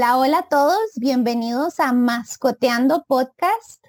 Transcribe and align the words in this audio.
Hola, 0.00 0.16
hola 0.16 0.38
a 0.38 0.48
todos, 0.48 0.78
bienvenidos 0.96 1.78
a 1.78 1.92
Mascoteando 1.92 3.04
Podcast. 3.06 3.84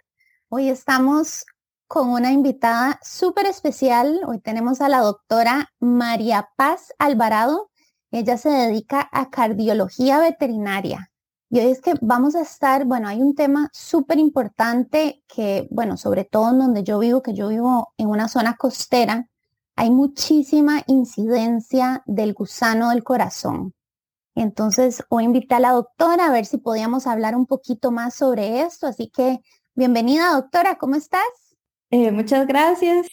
Hoy 0.49 0.67
estamos 0.67 1.45
con 1.87 2.09
una 2.09 2.33
invitada 2.33 2.99
súper 3.01 3.45
especial. 3.45 4.19
Hoy 4.27 4.41
tenemos 4.41 4.81
a 4.81 4.89
la 4.89 4.99
doctora 4.99 5.69
María 5.79 6.49
Paz 6.57 6.91
Alvarado. 6.99 7.71
Ella 8.11 8.37
se 8.37 8.49
dedica 8.49 9.07
a 9.13 9.29
cardiología 9.29 10.19
veterinaria. 10.19 11.09
Y 11.49 11.61
hoy 11.61 11.67
es 11.71 11.79
que 11.79 11.93
vamos 12.01 12.35
a 12.35 12.41
estar, 12.41 12.83
bueno, 12.83 13.07
hay 13.07 13.21
un 13.21 13.33
tema 13.33 13.69
súper 13.71 14.19
importante 14.19 15.23
que, 15.33 15.69
bueno, 15.71 15.95
sobre 15.95 16.25
todo 16.25 16.49
en 16.49 16.59
donde 16.59 16.83
yo 16.83 16.99
vivo, 16.99 17.21
que 17.23 17.33
yo 17.33 17.47
vivo 17.47 17.93
en 17.95 18.09
una 18.09 18.27
zona 18.27 18.57
costera, 18.57 19.29
hay 19.77 19.89
muchísima 19.91 20.83
incidencia 20.87 22.03
del 22.05 22.33
gusano 22.33 22.89
del 22.89 23.01
corazón. 23.05 23.73
Entonces, 24.35 25.03
hoy 25.09 25.25
invité 25.25 25.55
a 25.55 25.59
la 25.59 25.71
doctora 25.71 26.27
a 26.27 26.31
ver 26.31 26.45
si 26.45 26.57
podíamos 26.57 27.07
hablar 27.07 27.35
un 27.35 27.45
poquito 27.45 27.91
más 27.91 28.15
sobre 28.15 28.61
esto. 28.61 28.87
Así 28.87 29.09
que, 29.09 29.39
bienvenida, 29.75 30.33
doctora, 30.33 30.77
¿cómo 30.77 30.95
estás? 30.95 31.21
Eh, 31.89 32.11
muchas 32.11 32.47
gracias. 32.47 33.07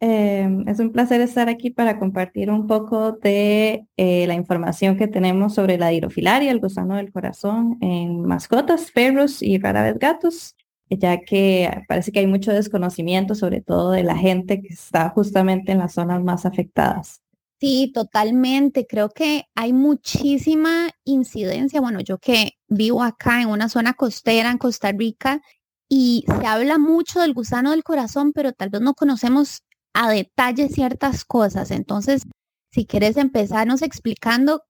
Eh, 0.00 0.48
es 0.66 0.78
un 0.78 0.90
placer 0.90 1.20
estar 1.20 1.50
aquí 1.50 1.70
para 1.70 1.98
compartir 1.98 2.50
un 2.50 2.66
poco 2.66 3.12
de 3.12 3.86
eh, 3.98 4.26
la 4.26 4.34
información 4.34 4.96
que 4.96 5.08
tenemos 5.08 5.54
sobre 5.54 5.76
la 5.76 5.92
hidrofilaria, 5.92 6.50
el 6.50 6.60
gusano 6.60 6.96
del 6.96 7.12
corazón, 7.12 7.76
en 7.82 8.22
mascotas, 8.22 8.90
perros 8.90 9.42
y 9.42 9.58
rara 9.58 9.82
vez 9.82 9.98
gatos, 9.98 10.56
ya 10.88 11.20
que 11.20 11.70
parece 11.88 12.10
que 12.12 12.20
hay 12.20 12.26
mucho 12.26 12.52
desconocimiento, 12.52 13.34
sobre 13.34 13.60
todo 13.60 13.90
de 13.90 14.02
la 14.04 14.16
gente 14.16 14.62
que 14.62 14.68
está 14.68 15.10
justamente 15.10 15.72
en 15.72 15.78
las 15.78 15.92
zonas 15.92 16.22
más 16.22 16.46
afectadas. 16.46 17.22
Sí, 17.62 17.92
totalmente. 17.94 18.88
Creo 18.88 19.10
que 19.10 19.44
hay 19.54 19.72
muchísima 19.72 20.90
incidencia. 21.04 21.80
Bueno, 21.80 22.00
yo 22.00 22.18
que 22.18 22.54
vivo 22.66 23.04
acá 23.04 23.40
en 23.40 23.50
una 23.50 23.68
zona 23.68 23.94
costera 23.94 24.50
en 24.50 24.58
Costa 24.58 24.90
Rica 24.90 25.40
y 25.88 26.24
se 26.26 26.44
habla 26.44 26.78
mucho 26.78 27.20
del 27.20 27.34
gusano 27.34 27.70
del 27.70 27.84
corazón, 27.84 28.32
pero 28.32 28.52
tal 28.52 28.70
vez 28.70 28.80
no 28.80 28.94
conocemos 28.94 29.62
a 29.94 30.10
detalle 30.10 30.70
ciertas 30.70 31.24
cosas. 31.24 31.70
Entonces, 31.70 32.24
si 32.72 32.84
quieres 32.84 33.16
empezarnos 33.16 33.82
explicando 33.82 34.64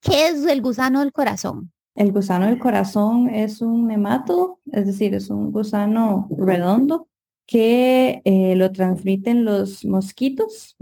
qué 0.00 0.28
es 0.28 0.46
el 0.46 0.62
gusano 0.62 1.00
del 1.00 1.12
corazón. 1.12 1.70
El 1.94 2.12
gusano 2.12 2.46
del 2.46 2.58
corazón 2.58 3.28
es 3.28 3.60
un 3.60 3.88
nematodo, 3.88 4.58
es 4.72 4.86
decir, 4.86 5.14
es 5.14 5.28
un 5.28 5.52
gusano 5.52 6.30
redondo 6.30 7.08
que 7.44 8.22
eh, 8.24 8.54
lo 8.56 8.72
transmiten 8.72 9.44
los 9.44 9.84
mosquitos 9.84 10.78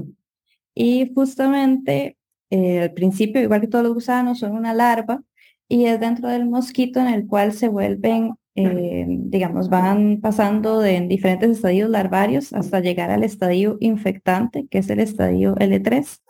y 0.76 1.10
justamente 1.14 2.18
eh, 2.50 2.80
al 2.82 2.92
principio, 2.92 3.40
igual 3.40 3.62
que 3.62 3.66
todos 3.66 3.82
los 3.84 3.94
gusanos, 3.94 4.38
son 4.40 4.52
una 4.52 4.74
larva 4.74 5.22
y 5.68 5.86
es 5.86 5.98
dentro 5.98 6.28
del 6.28 6.46
mosquito 6.46 7.00
en 7.00 7.08
el 7.08 7.26
cual 7.26 7.52
se 7.54 7.68
vuelven, 7.68 8.34
eh, 8.54 9.06
digamos, 9.08 9.70
van 9.70 10.20
pasando 10.20 10.80
de 10.80 10.96
en 10.96 11.08
diferentes 11.08 11.50
estadios 11.50 11.88
larvarios 11.88 12.52
hasta 12.52 12.80
llegar 12.80 13.10
al 13.10 13.24
estadio 13.24 13.78
infectante, 13.80 14.66
que 14.70 14.78
es 14.78 14.90
el 14.90 15.00
estadio 15.00 15.56
L3, 15.56 16.20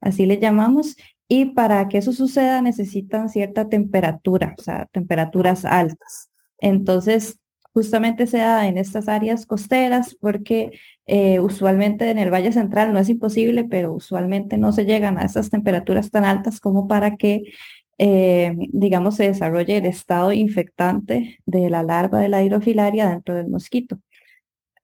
así 0.00 0.26
le 0.26 0.38
llamamos. 0.38 0.96
Y 1.28 1.46
para 1.46 1.88
que 1.88 1.98
eso 1.98 2.12
suceda 2.12 2.60
necesitan 2.60 3.28
cierta 3.28 3.68
temperatura, 3.68 4.54
o 4.58 4.62
sea, 4.62 4.86
temperaturas 4.92 5.64
altas. 5.64 6.28
Entonces, 6.58 7.38
justamente 7.72 8.26
se 8.26 8.38
da 8.38 8.66
en 8.68 8.78
estas 8.78 9.08
áreas 9.08 9.46
costeras 9.46 10.16
porque 10.20 10.72
eh, 11.06 11.40
usualmente 11.40 12.10
en 12.10 12.18
el 12.18 12.30
Valle 12.32 12.52
Central 12.52 12.92
no 12.92 12.98
es 12.98 13.08
imposible, 13.08 13.64
pero 13.64 13.92
usualmente 13.92 14.58
no 14.58 14.72
se 14.72 14.84
llegan 14.84 15.18
a 15.18 15.24
esas 15.24 15.50
temperaturas 15.50 16.10
tan 16.10 16.24
altas 16.24 16.60
como 16.60 16.86
para 16.88 17.16
que, 17.16 17.42
eh, 17.98 18.54
digamos, 18.72 19.16
se 19.16 19.24
desarrolle 19.24 19.78
el 19.78 19.86
estado 19.86 20.32
infectante 20.32 21.38
de 21.46 21.70
la 21.70 21.82
larva 21.82 22.20
de 22.20 22.28
la 22.28 22.42
hidrofilaria 22.42 23.08
dentro 23.08 23.34
del 23.34 23.48
mosquito. 23.48 23.98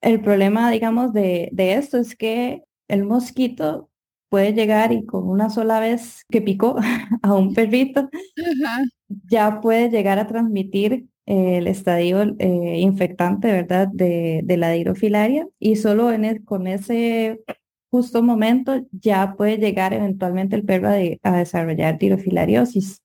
El 0.01 0.21
problema, 0.21 0.71
digamos, 0.71 1.13
de, 1.13 1.51
esto 1.57 1.99
es 1.99 2.17
que 2.17 2.63
el 2.89 3.05
mosquito 3.05 3.91
puede 4.29 4.53
llegar 4.53 4.93
y 4.93 5.05
con 5.07 5.29
una 5.29 5.51
sola 5.51 5.81
vez 5.81 6.25
que 6.31 6.41
picó 6.43 6.77
a 7.23 7.35
un 7.35 7.55
perrito, 7.55 8.09
ya 9.31 9.61
puede 9.61 9.91
llegar 9.91 10.19
a 10.19 10.27
transmitir 10.27 11.07
el 11.29 11.67
estadio 11.67 12.23
eh, 12.39 12.79
infectante, 12.81 13.53
¿verdad?, 13.53 13.89
de, 13.93 14.41
de, 14.45 14.57
la 14.57 14.75
hidrofilaria 14.77 15.47
y 15.59 15.77
solo 15.77 16.11
en 16.11 16.43
con 16.45 16.67
ese 16.67 17.45
justo 17.91 18.23
momento 18.23 18.87
ya 18.93 19.35
puede 19.37 19.59
llegar 19.59 19.93
eventualmente 19.93 20.57
el 20.57 20.65
perro 20.65 20.89
a, 20.89 21.33
desarrollar 21.37 21.99
tirofilariosis. 21.99 23.03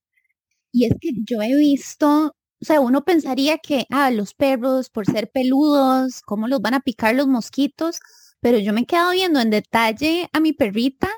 Y 0.72 0.86
es 0.86 0.94
que 1.02 1.10
yo 1.26 1.42
he 1.42 1.56
visto, 1.56 2.28
o 2.62 2.66
sea, 2.66 2.80
uno 2.80 3.04
pensaría 3.04 3.58
que, 3.58 3.86
ah, 3.90 4.10
los 4.10 4.34
perros, 4.34 4.90
por 4.90 5.06
ser 5.06 5.30
peludos, 5.30 6.22
¿cómo 6.22 6.48
los 6.48 6.62
van 6.62 6.76
a 6.76 6.80
picar 6.80 7.16
los 7.16 7.28
mosquitos? 7.28 8.00
Pero 8.40 8.58
yo 8.58 8.72
me 8.72 8.82
he 8.82 8.86
quedado 8.86 9.12
viendo 9.12 9.42
en 9.42 9.50
detalle 9.50 10.30
a 10.32 10.40
mi 10.40 10.54
perrita 10.54 11.10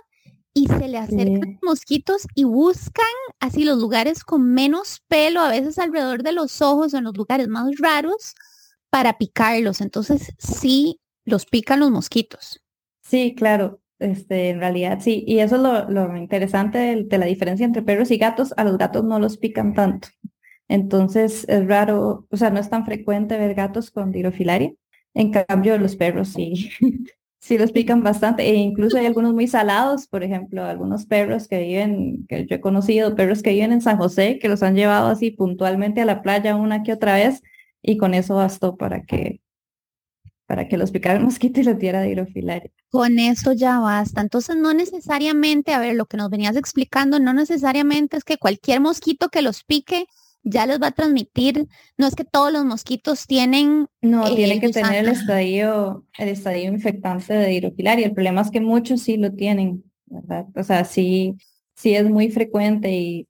y 0.57 0.67
se 0.67 0.87
le 0.87 0.97
acercan 0.97 1.59
mosquitos 1.61 2.27
y 2.33 2.45
buscan 2.45 3.05
así 3.41 3.65
los 3.65 3.77
lugares 3.77 4.23
con 4.23 4.53
menos 4.53 5.03
pelo, 5.07 5.41
a 5.41 5.49
veces 5.49 5.77
alrededor 5.77 6.23
de 6.23 6.31
los 6.31 6.61
ojos 6.61 6.93
o 6.93 6.97
en 6.97 7.03
los 7.03 7.15
lugares 7.15 7.49
más 7.49 7.69
raros, 7.77 8.33
para 8.89 9.17
picarlos. 9.17 9.81
Entonces 9.81 10.33
sí 10.39 11.01
los 11.25 11.45
pican 11.45 11.81
los 11.81 11.91
mosquitos. 11.91 12.61
Sí, 13.03 13.35
claro. 13.35 13.81
Este, 13.99 14.49
en 14.49 14.59
realidad 14.59 14.99
sí, 15.01 15.23
y 15.25 15.39
eso 15.39 15.55
es 15.55 15.61
lo, 15.89 16.17
interesante 16.17 16.77
de, 16.77 17.17
la 17.17 17.25
diferencia 17.25 17.65
entre 17.65 17.81
perros 17.81 18.11
y 18.11 18.17
gatos, 18.17 18.53
a 18.57 18.65
los 18.65 18.77
gatos 18.77 19.05
no 19.05 19.19
los 19.19 19.37
pican 19.37 19.73
tanto. 19.73 20.09
Entonces 20.67 21.45
es 21.47 21.67
raro, 21.67 22.27
o 22.29 22.37
sea, 22.37 22.49
no 22.49 22.59
es 22.59 22.69
tan 22.69 22.85
frecuente 22.85 23.37
ver 23.37 23.53
gatos 23.55 23.91
con 23.91 24.11
dirofilaria. 24.11 24.73
En 25.13 25.31
cambio, 25.31 25.77
los 25.77 25.95
perros 25.95 26.29
sí, 26.29 26.71
sí 27.45 27.59
los 27.59 27.71
pican 27.71 28.01
bastante 28.01 28.41
e 28.43 28.55
incluso 28.55 28.97
hay 28.97 29.05
algunos 29.05 29.35
muy 29.35 29.47
salados, 29.47 30.07
por 30.07 30.23
ejemplo, 30.23 30.65
algunos 30.65 31.05
perros 31.05 31.47
que 31.47 31.59
viven, 31.59 32.25
que 32.27 32.47
yo 32.47 32.55
he 32.55 32.59
conocido, 32.59 33.15
perros 33.15 33.43
que 33.43 33.51
viven 33.51 33.71
en 33.71 33.81
San 33.81 33.97
José, 33.97 34.39
que 34.39 34.49
los 34.49 34.63
han 34.63 34.75
llevado 34.75 35.09
así 35.09 35.29
puntualmente 35.29 36.01
a 36.01 36.05
la 36.05 36.23
playa 36.23 36.55
una 36.55 36.81
que 36.81 36.91
otra 36.91 37.13
vez 37.13 37.43
y 37.83 37.97
con 37.97 38.15
eso 38.15 38.35
bastó 38.35 38.77
para 38.77 39.03
que 39.03 39.41
para 40.47 40.67
que 40.67 40.77
los 40.77 40.89
picara 40.89 41.19
el 41.19 41.23
mosquito 41.23 41.59
y 41.59 41.63
los 41.63 41.77
diera 41.77 42.01
de 42.01 42.09
hidrofilaria. 42.09 42.71
Con 42.89 43.19
eso 43.19 43.53
ya 43.53 43.79
basta. 43.79 44.21
Entonces 44.21 44.55
no 44.55 44.73
necesariamente, 44.73 45.73
a 45.73 45.79
ver, 45.79 45.95
lo 45.95 46.05
que 46.05 46.17
nos 46.17 46.29
venías 46.31 46.55
explicando, 46.55 47.19
no 47.19 47.33
necesariamente 47.33 48.17
es 48.17 48.23
que 48.23 48.37
cualquier 48.37 48.79
mosquito 48.79 49.29
que 49.29 49.41
los 49.43 49.63
pique 49.63 50.07
ya 50.45 50.65
les 50.65 50.79
va 50.81 50.87
a 50.87 50.91
transmitir, 50.91 51.67
no 51.97 52.07
es 52.07 52.15
que 52.15 52.23
todos 52.23 52.53
los 52.53 52.63
mosquitos 52.63 53.25
tienen... 53.27 53.87
No, 54.01 54.27
eh, 54.27 54.35
tienen 54.35 54.61
que 54.61 54.69
tener 54.69 55.03
el 55.03 55.09
estadio, 55.09 56.05
el 56.17 56.29
estadio 56.29 56.71
infectante 56.71 57.33
de 57.33 57.53
hidrofilaria. 57.53 58.05
El 58.05 58.13
problema 58.13 58.41
es 58.41 58.51
que 58.51 58.61
muchos 58.61 59.01
sí 59.01 59.17
lo 59.17 59.33
tienen, 59.33 59.83
¿verdad? 60.05 60.45
O 60.55 60.63
sea, 60.63 60.85
sí, 60.85 61.35
sí 61.75 61.95
es 61.95 62.07
muy 62.09 62.29
frecuente 62.29 62.91
y 62.91 63.27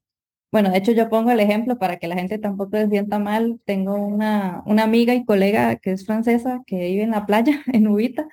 bueno, 0.52 0.70
de 0.70 0.78
hecho 0.78 0.92
yo 0.92 1.08
pongo 1.08 1.30
el 1.30 1.40
ejemplo 1.40 1.78
para 1.78 1.96
que 1.98 2.06
la 2.06 2.14
gente 2.14 2.38
tampoco 2.38 2.76
se 2.76 2.88
sienta 2.88 3.18
mal. 3.18 3.60
Tengo 3.64 3.94
una, 3.94 4.62
una 4.66 4.84
amiga 4.84 5.14
y 5.14 5.24
colega 5.24 5.76
que 5.76 5.92
es 5.92 6.06
francesa 6.06 6.62
que 6.66 6.78
vive 6.78 7.02
en 7.02 7.10
la 7.10 7.26
playa, 7.26 7.62
en 7.72 7.88
Ubita, 7.88 8.28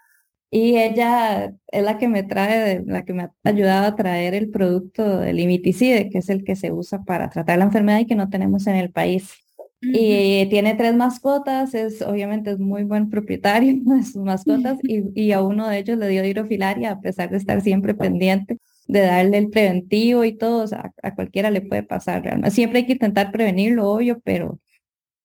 y 0.54 0.78
ella 0.78 1.52
es 1.72 1.84
la 1.84 1.98
que 1.98 2.08
me 2.08 2.22
trae, 2.22 2.84
la 2.86 3.04
que 3.04 3.14
me 3.14 3.24
ha 3.24 3.32
ayudado 3.44 3.88
a 3.88 3.96
traer 3.96 4.36
el 4.36 4.52
producto 4.52 5.18
del 5.20 5.40
imiticide, 5.40 6.12
que 6.12 6.20
es 6.20 6.30
el 6.30 6.44
que 6.44 6.56
se 6.56 6.72
usa 6.72 7.04
para 7.04 7.32
tratar 7.32 7.58
la 7.58 7.66
enfermedad 7.66 8.00
y 8.00 8.06
que 8.06 8.14
no 8.14 8.30
tenemos 8.30 8.68
en 8.68 8.76
el 8.76 8.92
país. 8.92 9.34
Y 9.82 10.46
tiene 10.52 10.76
tres 10.76 10.96
mascotas, 10.96 11.74
es 11.74 12.04
obviamente 12.04 12.52
es 12.52 12.60
muy 12.60 12.84
buen 12.84 13.10
propietario 13.10 13.74
de 13.84 14.04
sus 14.04 14.18
mascotas 14.18 14.78
y, 14.84 15.02
y, 15.20 15.32
a 15.32 15.42
uno 15.42 15.68
de 15.68 15.80
ellos 15.80 15.98
le 15.98 16.08
dio 16.08 16.24
hidrofilaria 16.24 16.92
a 16.92 17.02
pesar 17.02 17.32
de 17.32 17.38
estar 17.38 17.60
siempre 17.62 17.96
pendiente 17.96 18.60
de 18.88 19.02
darle 19.02 19.40
el 19.40 19.50
preventivo 19.50 20.24
y 20.24 20.38
todo, 20.38 20.66
o 20.66 20.68
sea, 20.68 20.92
a 21.02 21.16
cualquiera 21.16 21.50
le 21.50 21.62
puede 21.62 21.82
pasar 21.82 22.22
realmente. 22.22 22.52
Siempre 22.52 22.80
hay 22.80 22.86
que 22.86 22.94
intentar 22.94 23.32
prevenirlo, 23.32 23.90
obvio, 23.90 24.22
pero 24.24 24.60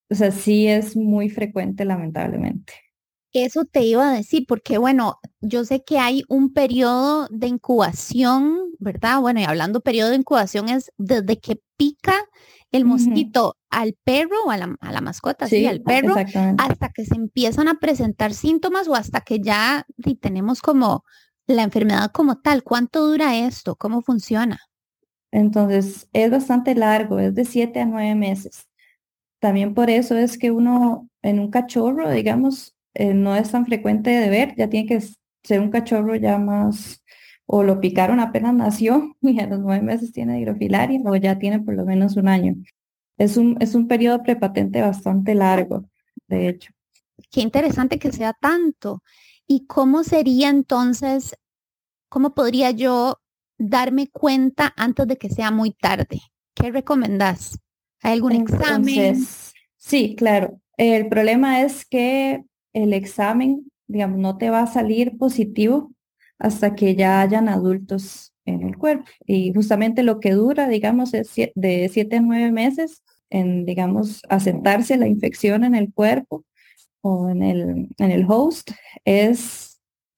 o 0.09 0.15
sea, 0.15 0.31
sí 0.31 0.67
es 0.69 0.97
muy 0.97 1.29
frecuente 1.29 1.85
lamentablemente. 1.85 2.88
Eso 3.33 3.65
te 3.65 3.83
iba 3.83 4.09
a 4.09 4.13
decir, 4.13 4.45
porque 4.49 4.79
bueno, 4.79 5.19
yo 5.41 5.65
sé 5.65 5.85
que 5.85 5.99
hay 5.99 6.23
un 6.29 6.53
periodo 6.53 7.29
de 7.31 7.47
incubación, 7.47 8.73
¿verdad? 8.79 9.21
Bueno, 9.21 9.41
y 9.41 9.45
hablando 9.45 9.81
periodo 9.81 10.11
de 10.11 10.17
incubación 10.17 10.69
es 10.69 10.93
desde 10.97 11.39
que 11.39 11.61
pica 11.77 12.15
el 12.73 12.85
mosquito 12.85 13.57
al 13.71 13.97
perro 14.05 14.45
o 14.47 14.51
a 14.51 14.57
la, 14.57 15.01
mascota, 15.01 15.47
sí, 15.47 15.67
al 15.67 15.83
perro, 15.83 16.15
hasta 16.59 16.89
que 16.91 17.05
se 17.05 17.15
empiezan 17.15 17.69
a 17.69 17.79
presentar 17.79 18.35
síntomas 18.35 18.89
o 18.89 18.95
hasta 18.95 19.21
que 19.21 19.41
ya 19.41 19.87
tenemos 20.21 20.61
como 20.61 21.05
la 21.47 21.63
enfermedad 21.63 22.11
como 22.13 22.37
tal. 22.37 22.63
¿Cuánto 22.63 23.07
dura 23.07 23.37
esto? 23.37 23.77
¿Cómo 23.77 24.03
funciona? 24.03 24.59
Entonces, 25.31 26.09
es 26.13 26.31
bastante 26.31 26.75
largo, 26.75 27.19
es 27.19 27.35
de 27.35 27.45
siete 27.45 27.81
a 27.81 27.87
nueve 27.87 28.15
meses. 28.15 28.69
También 29.41 29.75
por 29.75 29.89
eso 29.91 30.17
es 30.17 30.37
que 30.37 30.51
uno 30.51 31.09
en 31.23 31.39
un 31.39 31.51
cachorro, 31.51 32.11
digamos, 32.11 32.75
eh, 32.99 33.15
no 33.15 33.37
es 33.37 33.53
tan 33.53 33.65
frecuente 33.65 34.11
de 34.11 34.29
ver, 34.29 34.57
ya 34.57 34.69
tiene 34.69 34.89
que 34.89 35.01
ser 35.45 35.61
un 35.61 35.71
cachorro 35.71 36.17
ya 36.17 36.37
más, 36.37 37.05
o 37.47 37.63
lo 37.63 37.81
picaron 37.81 38.19
apenas 38.19 38.55
nació 38.55 39.17
y 39.23 39.39
a 39.39 39.47
los 39.47 39.61
nueve 39.61 39.83
meses 39.83 40.13
tiene 40.13 40.41
hidrofilaria 40.41 41.01
o 41.05 41.15
ya 41.15 41.39
tiene 41.39 41.61
por 41.61 41.75
lo 41.75 41.85
menos 41.85 42.17
un 42.17 42.27
año. 42.27 42.57
es 43.17 43.37
un, 43.37 43.57
es 43.61 43.77
un 43.77 43.87
periodo 43.87 44.25
prepatente 44.25 44.83
bastante 44.83 45.37
largo, 45.37 45.89
de 46.27 46.49
hecho. 46.49 46.73
Qué 47.31 47.41
interesante 47.41 48.01
que 48.01 48.11
sea 48.11 48.33
tanto. 48.33 49.03
¿Y 49.47 49.67
cómo 49.67 50.03
sería 50.03 50.49
entonces, 50.49 51.37
cómo 52.09 52.35
podría 52.35 52.73
yo 52.73 53.21
darme 53.59 54.09
cuenta 54.09 54.75
antes 54.77 55.07
de 55.07 55.17
que 55.17 55.31
sea 55.31 55.53
muy 55.53 55.71
tarde? 55.71 56.21
¿Qué 56.53 56.73
recomendás? 56.73 57.61
¿Hay 58.03 58.15
algún 58.15 58.33
examen? 58.33 59.25
Sí, 59.77 60.17
claro. 60.17 60.61
El 60.77 61.09
problema 61.09 61.63
es 61.63 61.85
que 61.87 62.45
el 62.73 62.93
examen, 62.93 63.71
digamos, 63.87 64.19
no 64.19 64.39
te 64.39 64.51
va 64.51 64.63
a 64.63 64.67
salir 64.67 65.17
positivo 65.19 65.93
hasta 66.39 66.75
que 66.75 66.95
ya 66.95 67.21
hayan 67.21 67.49
adultos 67.49 68.33
en 68.45 68.63
el 68.63 68.77
cuerpo. 68.79 69.05
Y 69.27 69.53
justamente 69.53 70.03
lo 70.03 70.21
que 70.21 70.33
dura, 70.33 70.69
digamos, 70.69 71.15
es 71.15 71.35
de 71.55 71.89
siete 71.93 72.17
a 72.17 72.21
nueve 72.21 72.51
meses 72.53 73.03
en, 73.31 73.67
digamos, 73.67 74.23
asentarse 74.29 74.97
la 74.97 75.07
infección 75.07 75.65
en 75.65 75.75
el 75.75 75.93
cuerpo 75.93 76.45
o 77.01 77.29
en 77.29 77.43
el, 77.43 77.89
en 77.99 78.11
el 78.11 78.25
host, 78.29 78.71
es 79.05 79.68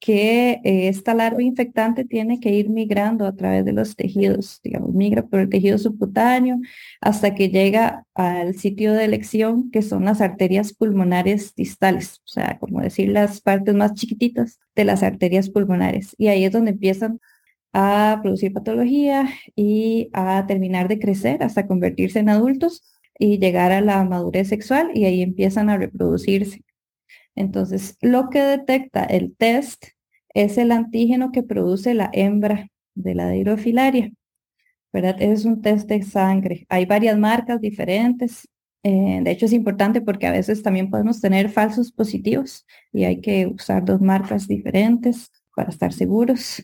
que 0.01 0.61
eh, 0.65 0.89
esta 0.89 1.15
larva 1.15 1.43
infectante 1.43 2.05
tiene 2.05 2.41
que 2.41 2.51
ir 2.51 2.71
migrando 2.71 3.27
a 3.27 3.37
través 3.37 3.65
de 3.67 3.73
los 3.73 3.97
tejidos, 3.97 4.61
digamos, 4.65 4.95
migra 4.95 5.27
por 5.27 5.41
el 5.41 5.51
tejido 5.51 5.79
subcutáneo 5.79 6.59
hasta 7.01 7.35
que 7.35 7.51
llega 7.51 8.07
al 8.15 8.55
sitio 8.57 8.95
de 8.95 9.05
elección, 9.05 9.71
que 9.71 9.83
son 9.83 10.07
las 10.07 10.23
arterias 10.23 10.73
pulmonares 10.73 11.55
distales, 11.55 12.21
o 12.25 12.29
sea, 12.29 12.59
como 12.59 12.81
decir, 12.81 13.11
las 13.11 13.43
partes 13.43 13.75
más 13.75 13.95
chiquititas 13.95 14.59
de 14.75 14.85
las 14.87 15.03
arterias 15.03 15.51
pulmonares. 15.51 16.15
Y 16.19 16.29
ahí 16.29 16.45
es 16.45 16.53
donde 16.53 16.73
empiezan 16.73 17.21
a 17.73 18.21
producir 18.23 18.53
patología 18.53 19.29
y 19.55 20.11
a 20.13 20.47
terminar 20.47 20.89
de 20.89 20.99
crecer 20.99 21.43
hasta 21.43 21.67
convertirse 21.67 22.19
en 22.21 22.31
adultos 22.31 22.83
y 23.19 23.39
llegar 23.39 23.71
a 23.73 23.83
la 23.83 24.03
madurez 24.05 24.49
sexual 24.49 24.91
y 24.95 25.05
ahí 25.05 25.23
empiezan 25.23 25.69
a 25.71 25.77
reproducirse. 25.77 26.65
Entonces, 27.41 27.97
lo 28.03 28.29
que 28.29 28.41
detecta 28.41 29.03
el 29.05 29.35
test 29.35 29.87
es 30.35 30.59
el 30.59 30.73
antígeno 30.73 31.33
que 31.33 31.43
produce 31.43 31.95
la 31.95 32.11
hembra 32.13 32.69
de 32.95 33.15
la 33.15 33.35
hidrofilaria. 33.35 34.13
¿verdad? 34.93 35.17
Ese 35.19 35.33
es 35.33 35.45
un 35.45 35.63
test 35.63 35.89
de 35.89 36.03
sangre. 36.03 36.67
Hay 36.69 36.85
varias 36.85 37.17
marcas 37.19 37.61
diferentes. 37.61 38.47
Eh, 38.83 39.21
de 39.23 39.31
hecho, 39.31 39.47
es 39.47 39.53
importante 39.53 40.01
porque 40.03 40.27
a 40.27 40.33
veces 40.33 40.63
también 40.63 40.91
podemos 40.91 41.21
tener 41.21 41.49
falsos 41.49 41.93
positivos 41.93 42.67
y 42.93 43.05
hay 43.05 43.21
que 43.21 43.47
usar 43.47 43.85
dos 43.85 44.01
marcas 44.01 44.47
diferentes 44.47 45.31
para 45.55 45.71
estar 45.71 45.93
seguros. 45.93 46.63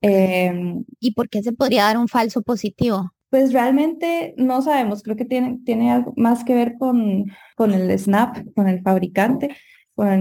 Em, 0.00 0.84
¿Y 0.98 1.12
por 1.12 1.28
qué 1.28 1.42
se 1.42 1.52
podría 1.52 1.84
dar 1.84 1.98
un 1.98 2.08
falso 2.08 2.42
positivo? 2.42 3.12
Pues 3.30 3.52
realmente 3.52 4.34
no 4.36 4.62
sabemos, 4.62 5.02
creo 5.02 5.16
que 5.16 5.26
tiene, 5.26 5.60
tiene 5.64 5.92
algo 5.92 6.14
más 6.16 6.44
que 6.44 6.54
ver 6.54 6.76
con, 6.78 7.26
con 7.56 7.74
el 7.74 7.96
SNAP, 7.98 8.54
con 8.54 8.68
el 8.68 8.82
fabricante 8.82 9.54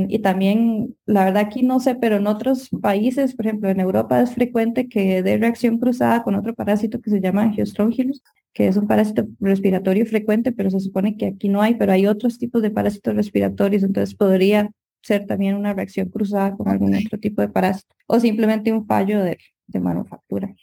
y 0.07 0.19
también, 0.19 0.95
la 1.05 1.25
verdad 1.25 1.43
aquí 1.43 1.61
no 1.61 1.79
sé, 1.79 1.93
pero 1.95 2.15
en 2.15 2.25
otros 2.25 2.69
países, 2.81 3.35
por 3.35 3.45
ejemplo, 3.45 3.69
en 3.69 3.79
Europa 3.79 4.19
es 4.21 4.31
frecuente 4.33 4.89
que 4.89 5.21
dé 5.21 5.37
reacción 5.37 5.77
cruzada 5.77 6.23
con 6.23 6.33
otro 6.33 6.55
parásito 6.55 6.99
que 6.99 7.11
se 7.11 7.21
llama 7.21 7.43
Angiostrongylus, 7.43 8.23
que 8.53 8.67
es 8.67 8.77
un 8.77 8.87
parásito 8.87 9.27
respiratorio 9.39 10.05
frecuente, 10.07 10.51
pero 10.51 10.71
se 10.71 10.79
supone 10.79 11.15
que 11.15 11.27
aquí 11.27 11.47
no 11.47 11.61
hay, 11.61 11.75
pero 11.75 11.91
hay 11.91 12.07
otros 12.07 12.39
tipos 12.39 12.63
de 12.63 12.71
parásitos 12.71 13.15
respiratorios, 13.15 13.83
entonces 13.83 14.15
podría 14.15 14.71
ser 15.03 15.27
también 15.27 15.55
una 15.55 15.73
reacción 15.73 16.09
cruzada 16.09 16.55
con 16.55 16.67
algún 16.67 16.95
otro 16.95 17.19
tipo 17.19 17.41
de 17.41 17.49
parásito 17.49 17.95
o 18.07 18.19
simplemente 18.19 18.73
un 18.73 18.87
fallo 18.87 19.21
de, 19.21 19.37
de 19.67 19.79
manufactura. 19.79 20.55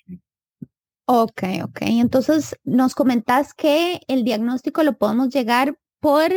Ok, 1.06 1.42
ok. 1.62 1.82
Entonces 1.82 2.56
nos 2.64 2.96
comentás 2.96 3.54
que 3.54 4.00
el 4.08 4.24
diagnóstico 4.24 4.82
lo 4.82 4.98
podemos 4.98 5.28
llegar 5.28 5.78
por 6.00 6.32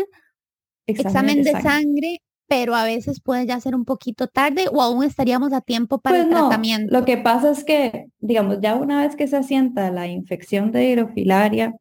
examen, 0.86 1.44
de, 1.44 1.52
sangre 1.52 2.22
pero 2.48 2.76
a 2.76 2.84
veces 2.84 3.22
puede 3.22 3.46
ya 3.46 3.60
ser 3.60 3.76
un 3.76 3.86
poquito 3.86 4.28
tarde 4.28 4.66
o 4.72 4.82
aún 4.82 5.04
estaríamos 5.04 5.54
a 5.54 5.62
tiempo 5.62 6.00
para 6.00 6.20
el 6.22 6.28
pues 6.28 6.40
tratamiento. 6.40 6.94
Lo 6.98 7.06
que 7.06 7.18
pasa 7.18 7.52
es 7.52 7.64
que, 7.64 8.08
digamos, 8.20 8.60
ya 8.62 8.76
una 8.76 9.02
vez 9.02 9.16
que 9.16 9.28
se 9.28 9.38
asienta 9.38 9.92
la 9.92 10.08
infección 10.08 10.72
de 10.72 10.90
hidrofilaria, 10.90 11.76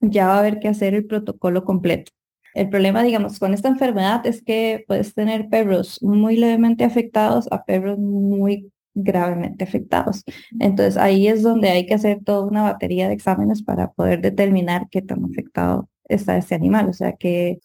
ya 0.00 0.26
va 0.26 0.36
a 0.36 0.38
haber 0.40 0.58
que 0.60 0.68
hacer 0.68 0.94
el 0.94 1.06
protocolo 1.06 1.64
completo. 1.64 2.12
El 2.54 2.68
problema, 2.68 3.02
digamos, 3.02 3.38
con 3.38 3.52
esta 3.52 3.68
enfermedad 3.68 4.24
es 4.26 4.42
que 4.42 4.84
puedes 4.86 5.14
tener 5.14 5.48
perros 5.48 6.00
muy 6.02 6.36
levemente 6.36 6.84
afectados 6.84 7.48
a 7.50 7.64
perros 7.64 7.98
muy 7.98 8.70
gravemente 8.94 9.64
afectados. 9.64 10.22
Entonces 10.60 10.96
ahí 10.96 11.26
es 11.26 11.42
donde 11.42 11.70
hay 11.70 11.86
que 11.86 11.94
hacer 11.94 12.22
toda 12.24 12.46
una 12.46 12.62
batería 12.62 13.08
de 13.08 13.14
exámenes 13.14 13.62
para 13.62 13.92
poder 13.92 14.20
determinar 14.20 14.88
qué 14.90 15.02
tan 15.02 15.24
afectado 15.24 15.88
está 16.04 16.36
ese 16.36 16.54
animal. 16.54 16.88
O 16.88 16.92
sea 16.92 17.14
que 17.14 17.58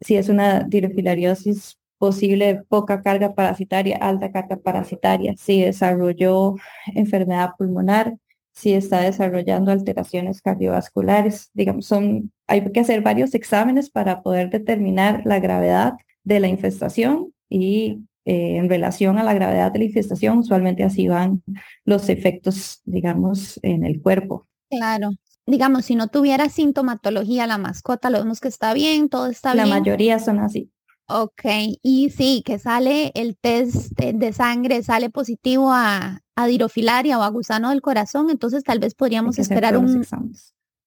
si 0.00 0.16
es 0.16 0.28
una 0.28 0.60
dirofilariosis 0.64 1.78
posible, 1.98 2.62
poca 2.68 3.02
carga 3.02 3.34
parasitaria, 3.34 3.96
alta 3.96 4.30
carga 4.30 4.56
parasitaria, 4.56 5.34
si 5.38 5.62
desarrolló 5.62 6.54
enfermedad 6.94 7.52
pulmonar, 7.56 8.16
si 8.52 8.74
está 8.74 9.00
desarrollando 9.00 9.72
alteraciones 9.72 10.42
cardiovasculares. 10.42 11.50
Digamos, 11.54 11.86
son, 11.86 12.32
hay 12.46 12.62
que 12.70 12.80
hacer 12.80 13.00
varios 13.00 13.34
exámenes 13.34 13.90
para 13.90 14.22
poder 14.22 14.50
determinar 14.50 15.22
la 15.24 15.40
gravedad 15.40 15.94
de 16.24 16.40
la 16.40 16.48
infestación 16.48 17.32
y 17.48 18.00
eh, 18.26 18.56
en 18.56 18.68
relación 18.68 19.18
a 19.18 19.24
la 19.24 19.34
gravedad 19.34 19.72
de 19.72 19.80
la 19.80 19.84
infestación, 19.86 20.38
usualmente 20.38 20.84
así 20.84 21.08
van 21.08 21.42
los 21.84 22.08
efectos, 22.08 22.80
digamos, 22.84 23.58
en 23.62 23.84
el 23.84 24.00
cuerpo. 24.00 24.46
Claro 24.70 25.10
digamos, 25.46 25.84
si 25.84 25.94
no 25.94 26.08
tuviera 26.08 26.48
sintomatología 26.48 27.46
la 27.46 27.58
mascota, 27.58 28.10
lo 28.10 28.18
vemos 28.18 28.40
que 28.40 28.48
está 28.48 28.72
bien, 28.74 29.08
todo 29.08 29.26
está 29.26 29.52
bien. 29.52 29.68
La 29.68 29.78
mayoría 29.78 30.18
son 30.18 30.38
así. 30.38 30.70
Ok, 31.06 31.42
y 31.82 32.08
sí, 32.10 32.42
que 32.46 32.58
sale 32.58 33.12
el 33.14 33.36
test 33.36 33.92
de, 33.92 34.32
sangre, 34.32 34.82
sale 34.82 35.10
positivo 35.10 35.70
a, 35.70 36.22
a, 36.34 36.46
dirofilaria 36.46 37.18
o 37.18 37.22
a 37.22 37.28
gusano 37.28 37.70
del 37.70 37.82
corazón, 37.82 38.30
entonces 38.30 38.64
tal 38.64 38.78
vez 38.78 38.94
podríamos 38.94 39.38
esperar 39.38 39.76
un 39.76 40.02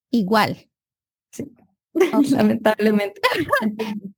igual. 0.10 0.70
Sí, 1.32 1.52
lamentablemente. 2.32 3.22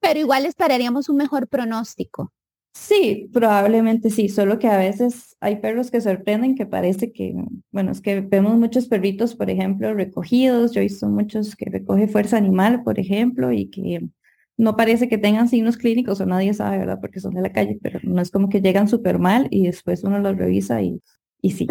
Pero 0.00 0.18
igual 0.18 0.46
esperaríamos 0.46 1.10
un 1.10 1.16
mejor 1.16 1.48
pronóstico. 1.48 2.32
Sí, 2.74 3.28
probablemente 3.32 4.08
sí, 4.08 4.30
solo 4.30 4.58
que 4.58 4.66
a 4.66 4.78
veces 4.78 5.36
hay 5.40 5.56
perros 5.56 5.90
que 5.90 6.00
sorprenden 6.00 6.54
que 6.54 6.64
parece 6.64 7.12
que, 7.12 7.34
bueno, 7.70 7.92
es 7.92 8.00
que 8.00 8.22
vemos 8.22 8.56
muchos 8.56 8.88
perritos, 8.88 9.34
por 9.34 9.50
ejemplo, 9.50 9.92
recogidos, 9.92 10.72
yo 10.72 10.80
he 10.80 10.84
visto 10.84 11.06
muchos 11.08 11.54
que 11.54 11.68
recoge 11.68 12.08
fuerza 12.08 12.38
animal, 12.38 12.82
por 12.82 12.98
ejemplo, 12.98 13.52
y 13.52 13.68
que 13.68 14.08
no 14.56 14.74
parece 14.76 15.08
que 15.08 15.18
tengan 15.18 15.48
signos 15.48 15.76
clínicos 15.76 16.20
o 16.20 16.26
nadie 16.26 16.54
sabe, 16.54 16.78
¿verdad? 16.78 16.98
Porque 17.00 17.20
son 17.20 17.34
de 17.34 17.42
la 17.42 17.52
calle, 17.52 17.78
pero 17.82 18.00
no 18.04 18.22
es 18.22 18.30
como 18.30 18.48
que 18.48 18.62
llegan 18.62 18.88
súper 18.88 19.18
mal 19.18 19.48
y 19.50 19.66
después 19.66 20.02
uno 20.02 20.18
los 20.18 20.38
revisa 20.38 20.80
y, 20.80 21.02
y 21.42 21.50
sí, 21.50 21.66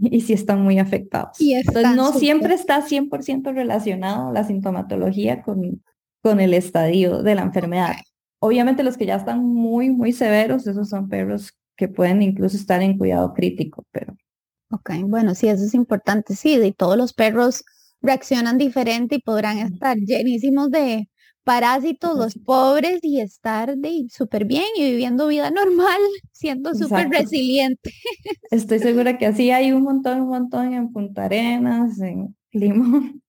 y 0.00 0.20
sí 0.20 0.34
están 0.34 0.62
muy 0.62 0.78
afectados. 0.78 1.40
Y 1.40 1.54
Entonces 1.54 1.96
no 1.96 2.12
siempre 2.12 2.54
está 2.54 2.82
100% 2.82 3.54
relacionado 3.54 4.32
la 4.32 4.44
sintomatología 4.44 5.42
con, 5.42 5.82
con 6.20 6.40
el 6.40 6.52
estadio 6.52 7.22
de 7.22 7.36
la 7.36 7.42
enfermedad. 7.42 7.94
Obviamente 8.44 8.82
los 8.82 8.96
que 8.96 9.06
ya 9.06 9.14
están 9.14 9.44
muy, 9.44 9.90
muy 9.90 10.12
severos, 10.12 10.66
esos 10.66 10.88
son 10.88 11.08
perros 11.08 11.52
que 11.76 11.86
pueden 11.86 12.22
incluso 12.22 12.56
estar 12.56 12.82
en 12.82 12.98
cuidado 12.98 13.34
crítico, 13.34 13.84
pero... 13.92 14.16
Ok, 14.72 14.90
bueno, 15.04 15.36
sí, 15.36 15.46
eso 15.46 15.64
es 15.64 15.74
importante, 15.74 16.34
sí, 16.34 16.58
de 16.58 16.72
todos 16.72 16.96
los 16.96 17.12
perros 17.12 17.62
reaccionan 18.00 18.58
diferente 18.58 19.14
y 19.14 19.20
podrán 19.20 19.58
estar 19.58 19.96
llenísimos 19.96 20.72
de 20.72 21.08
parásitos, 21.44 22.18
los 22.18 22.34
pobres, 22.34 22.98
y 23.02 23.20
estar 23.20 23.76
de 23.76 24.06
súper 24.10 24.44
bien 24.44 24.66
y 24.74 24.90
viviendo 24.90 25.28
vida 25.28 25.52
normal, 25.52 26.00
siendo 26.32 26.74
súper 26.74 27.10
resiliente. 27.10 27.92
Estoy 28.50 28.80
segura 28.80 29.18
que 29.18 29.26
así 29.26 29.52
hay 29.52 29.70
un 29.70 29.84
montón, 29.84 30.20
un 30.20 30.30
montón 30.30 30.74
en 30.74 30.90
Punta 30.92 31.26
Arenas, 31.26 32.00
en 32.00 32.36
Limón. 32.50 33.21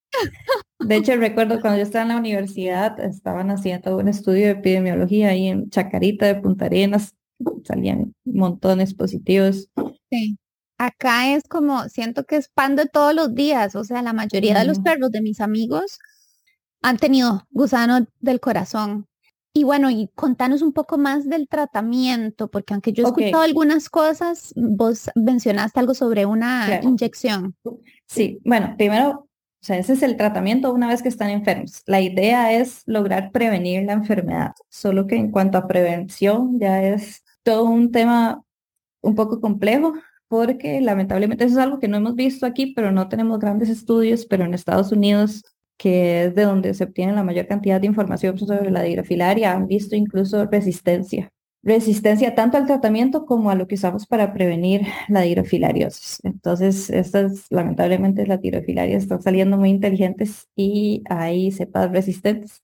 De 0.79 0.95
hecho, 0.97 1.15
recuerdo 1.15 1.61
cuando 1.61 1.77
yo 1.77 1.83
estaba 1.83 2.03
en 2.03 2.09
la 2.09 2.17
universidad, 2.17 2.99
estaban 2.99 3.49
haciendo 3.51 3.97
un 3.97 4.07
estudio 4.07 4.45
de 4.45 4.51
epidemiología 4.51 5.29
ahí 5.29 5.47
en 5.47 5.69
Chacarita 5.69 6.25
de 6.25 6.35
Punta 6.35 6.65
Arenas, 6.65 7.15
salían 7.63 8.13
montones 8.25 8.93
positivos. 8.93 9.69
Sí. 10.11 10.37
Acá 10.77 11.33
es 11.33 11.43
como, 11.47 11.87
siento 11.87 12.25
que 12.25 12.35
es 12.35 12.49
pan 12.49 12.75
de 12.75 12.87
todos 12.87 13.13
los 13.13 13.33
días, 13.33 13.75
o 13.75 13.83
sea, 13.83 14.01
la 14.01 14.11
mayoría 14.11 14.57
de 14.59 14.65
los 14.65 14.79
perros 14.79 15.11
de 15.11 15.21
mis 15.21 15.39
amigos 15.39 15.99
han 16.81 16.97
tenido 16.97 17.47
gusano 17.51 18.05
del 18.19 18.39
corazón. 18.39 19.07
Y 19.55 19.63
bueno, 19.63 19.91
y 19.91 20.09
contanos 20.15 20.63
un 20.63 20.73
poco 20.73 20.97
más 20.97 21.29
del 21.29 21.47
tratamiento, 21.47 22.49
porque 22.49 22.73
aunque 22.73 22.91
yo 22.91 23.03
he 23.03 23.07
escuchado 23.07 23.43
algunas 23.43 23.87
cosas, 23.87 24.51
vos 24.55 25.11
mencionaste 25.15 25.79
algo 25.79 25.93
sobre 25.93 26.25
una 26.25 26.81
inyección. 26.81 27.55
Sí, 28.07 28.39
bueno, 28.43 28.73
primero 28.75 29.29
o 29.63 29.65
sea, 29.65 29.77
ese 29.77 29.93
es 29.93 30.03
el 30.03 30.17
tratamiento 30.17 30.73
una 30.73 30.89
vez 30.89 31.01
que 31.01 31.07
están 31.07 31.29
enfermos. 31.29 31.83
La 31.85 32.01
idea 32.01 32.51
es 32.51 32.83
lograr 32.85 33.31
prevenir 33.31 33.83
la 33.83 33.93
enfermedad, 33.93 34.51
solo 34.69 35.07
que 35.07 35.15
en 35.15 35.31
cuanto 35.31 35.57
a 35.57 35.69
prevención 35.69 36.59
ya 36.59 36.83
es 36.83 37.23
todo 37.43 37.63
un 37.63 37.93
tema 37.93 38.43
un 38.99 39.15
poco 39.15 39.39
complejo 39.39 39.93
porque 40.27 40.81
lamentablemente 40.81 41.45
eso 41.45 41.53
es 41.53 41.63
algo 41.63 41.79
que 41.79 41.87
no 41.87 41.95
hemos 41.95 42.15
visto 42.15 42.45
aquí, 42.45 42.73
pero 42.75 42.91
no 42.91 43.07
tenemos 43.07 43.39
grandes 43.39 43.69
estudios, 43.69 44.25
pero 44.25 44.43
en 44.43 44.53
Estados 44.53 44.91
Unidos 44.91 45.43
que 45.77 46.25
es 46.25 46.35
de 46.35 46.43
donde 46.43 46.73
se 46.73 46.83
obtiene 46.83 47.13
la 47.13 47.23
mayor 47.23 47.47
cantidad 47.47 47.79
de 47.79 47.87
información 47.87 48.37
sobre 48.37 48.69
la 48.69 48.81
dihidrofilaria, 48.81 49.53
han 49.53 49.67
visto 49.67 49.95
incluso 49.95 50.45
resistencia. 50.45 51.31
Resistencia 51.65 52.35
tanto 52.35 52.57
al 52.57 52.65
tratamiento 52.65 53.25
como 53.25 53.49
a 53.49 53.55
lo 53.55 53.69
que 53.69 53.75
usamos 53.75 54.05
para 54.05 54.33
prevenir 54.33 54.81
la 55.07 55.21
dihidrofilariosis. 55.21 56.19
Entonces, 56.23 56.89
estas, 56.89 57.45
lamentablemente, 57.49 58.27
las 58.27 58.41
dihidrofilarias 58.41 59.03
están 59.03 59.21
saliendo 59.21 59.57
muy 59.57 59.69
inteligentes 59.69 60.49
y 60.57 61.03
hay 61.09 61.51
cepas 61.51 61.89
resistentes 61.89 62.63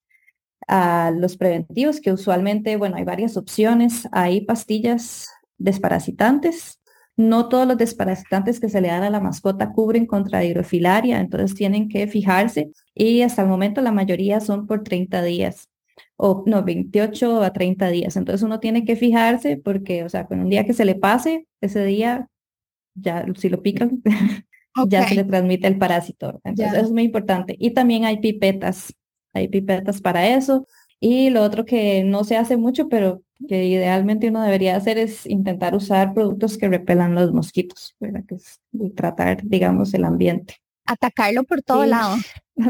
a 0.68 1.12
los 1.16 1.38
preventivos, 1.38 2.02
que 2.02 2.12
usualmente, 2.12 2.76
bueno, 2.76 2.98
hay 2.98 3.06
varias 3.06 3.38
opciones. 3.38 4.06
Hay 4.12 4.42
pastillas 4.42 5.30
desparasitantes. 5.58 6.82
No 7.16 7.48
todos 7.48 7.66
los 7.68 7.78
desparasitantes 7.78 8.60
que 8.60 8.68
se 8.68 8.82
le 8.82 8.90
dan 8.90 9.04
a 9.04 9.10
la 9.10 9.22
mascota 9.22 9.72
cubren 9.72 10.08
contra 10.08 10.44
hidrofilaria, 10.44 11.22
entonces 11.22 11.56
tienen 11.56 11.88
que 11.88 12.08
fijarse 12.08 12.72
y 12.96 13.22
hasta 13.22 13.42
el 13.42 13.48
momento 13.50 13.82
la 13.82 13.92
mayoría 13.92 14.40
son 14.40 14.68
por 14.68 14.84
30 14.84 15.22
días 15.24 15.70
o 16.22 16.44
no, 16.46 16.64
28 16.64 17.44
a 17.44 17.54
30 17.54 17.88
días. 17.90 18.18
Entonces 18.18 18.44
uno 18.44 18.60
tiene 18.60 18.84
que 18.84 18.98
fijarse 18.98 19.56
porque, 19.56 20.04
o 20.04 20.10
sea, 20.10 20.28
con 20.28 20.42
un 20.42 20.50
día 20.50 20.66
que 20.66 20.74
se 20.74 20.84
le 20.84 20.96
pase, 20.96 21.48
ese 21.62 21.86
día 21.86 22.28
ya 22.94 23.26
si 23.38 23.48
lo 23.48 23.62
pican, 23.62 24.04
ya 24.90 25.08
se 25.08 25.16
le 25.16 25.24
transmite 25.24 25.68
el 25.68 25.78
parásito. 25.78 26.42
Entonces 26.44 26.76
eso 26.76 26.86
es 26.88 26.92
muy 26.92 27.04
importante. 27.04 27.56
Y 27.58 27.72
también 27.72 28.04
hay 28.04 28.20
pipetas, 28.20 28.94
hay 29.34 29.48
pipetas 29.48 30.02
para 30.02 30.28
eso. 30.28 30.68
Y 31.00 31.30
lo 31.30 31.42
otro 31.42 31.64
que 31.64 32.04
no 32.04 32.26
se 32.26 32.36
hace 32.36 32.58
mucho, 32.58 32.90
pero 32.90 33.24
que 33.48 33.68
idealmente 33.68 34.28
uno 34.28 34.44
debería 34.44 34.76
hacer 34.76 34.98
es 34.98 35.26
intentar 35.26 35.74
usar 35.74 36.14
productos 36.14 36.58
que 36.58 36.68
repelan 36.68 37.16
los 37.16 37.32
mosquitos, 37.32 37.96
¿verdad? 37.98 38.26
Que 38.28 38.36
es 38.36 38.60
tratar, 38.94 39.40
digamos, 39.44 39.94
el 39.94 40.04
ambiente. 40.04 40.58
Atacarlo 40.86 41.46
por 41.46 41.62
todo 41.62 41.86
lado. 41.86 42.18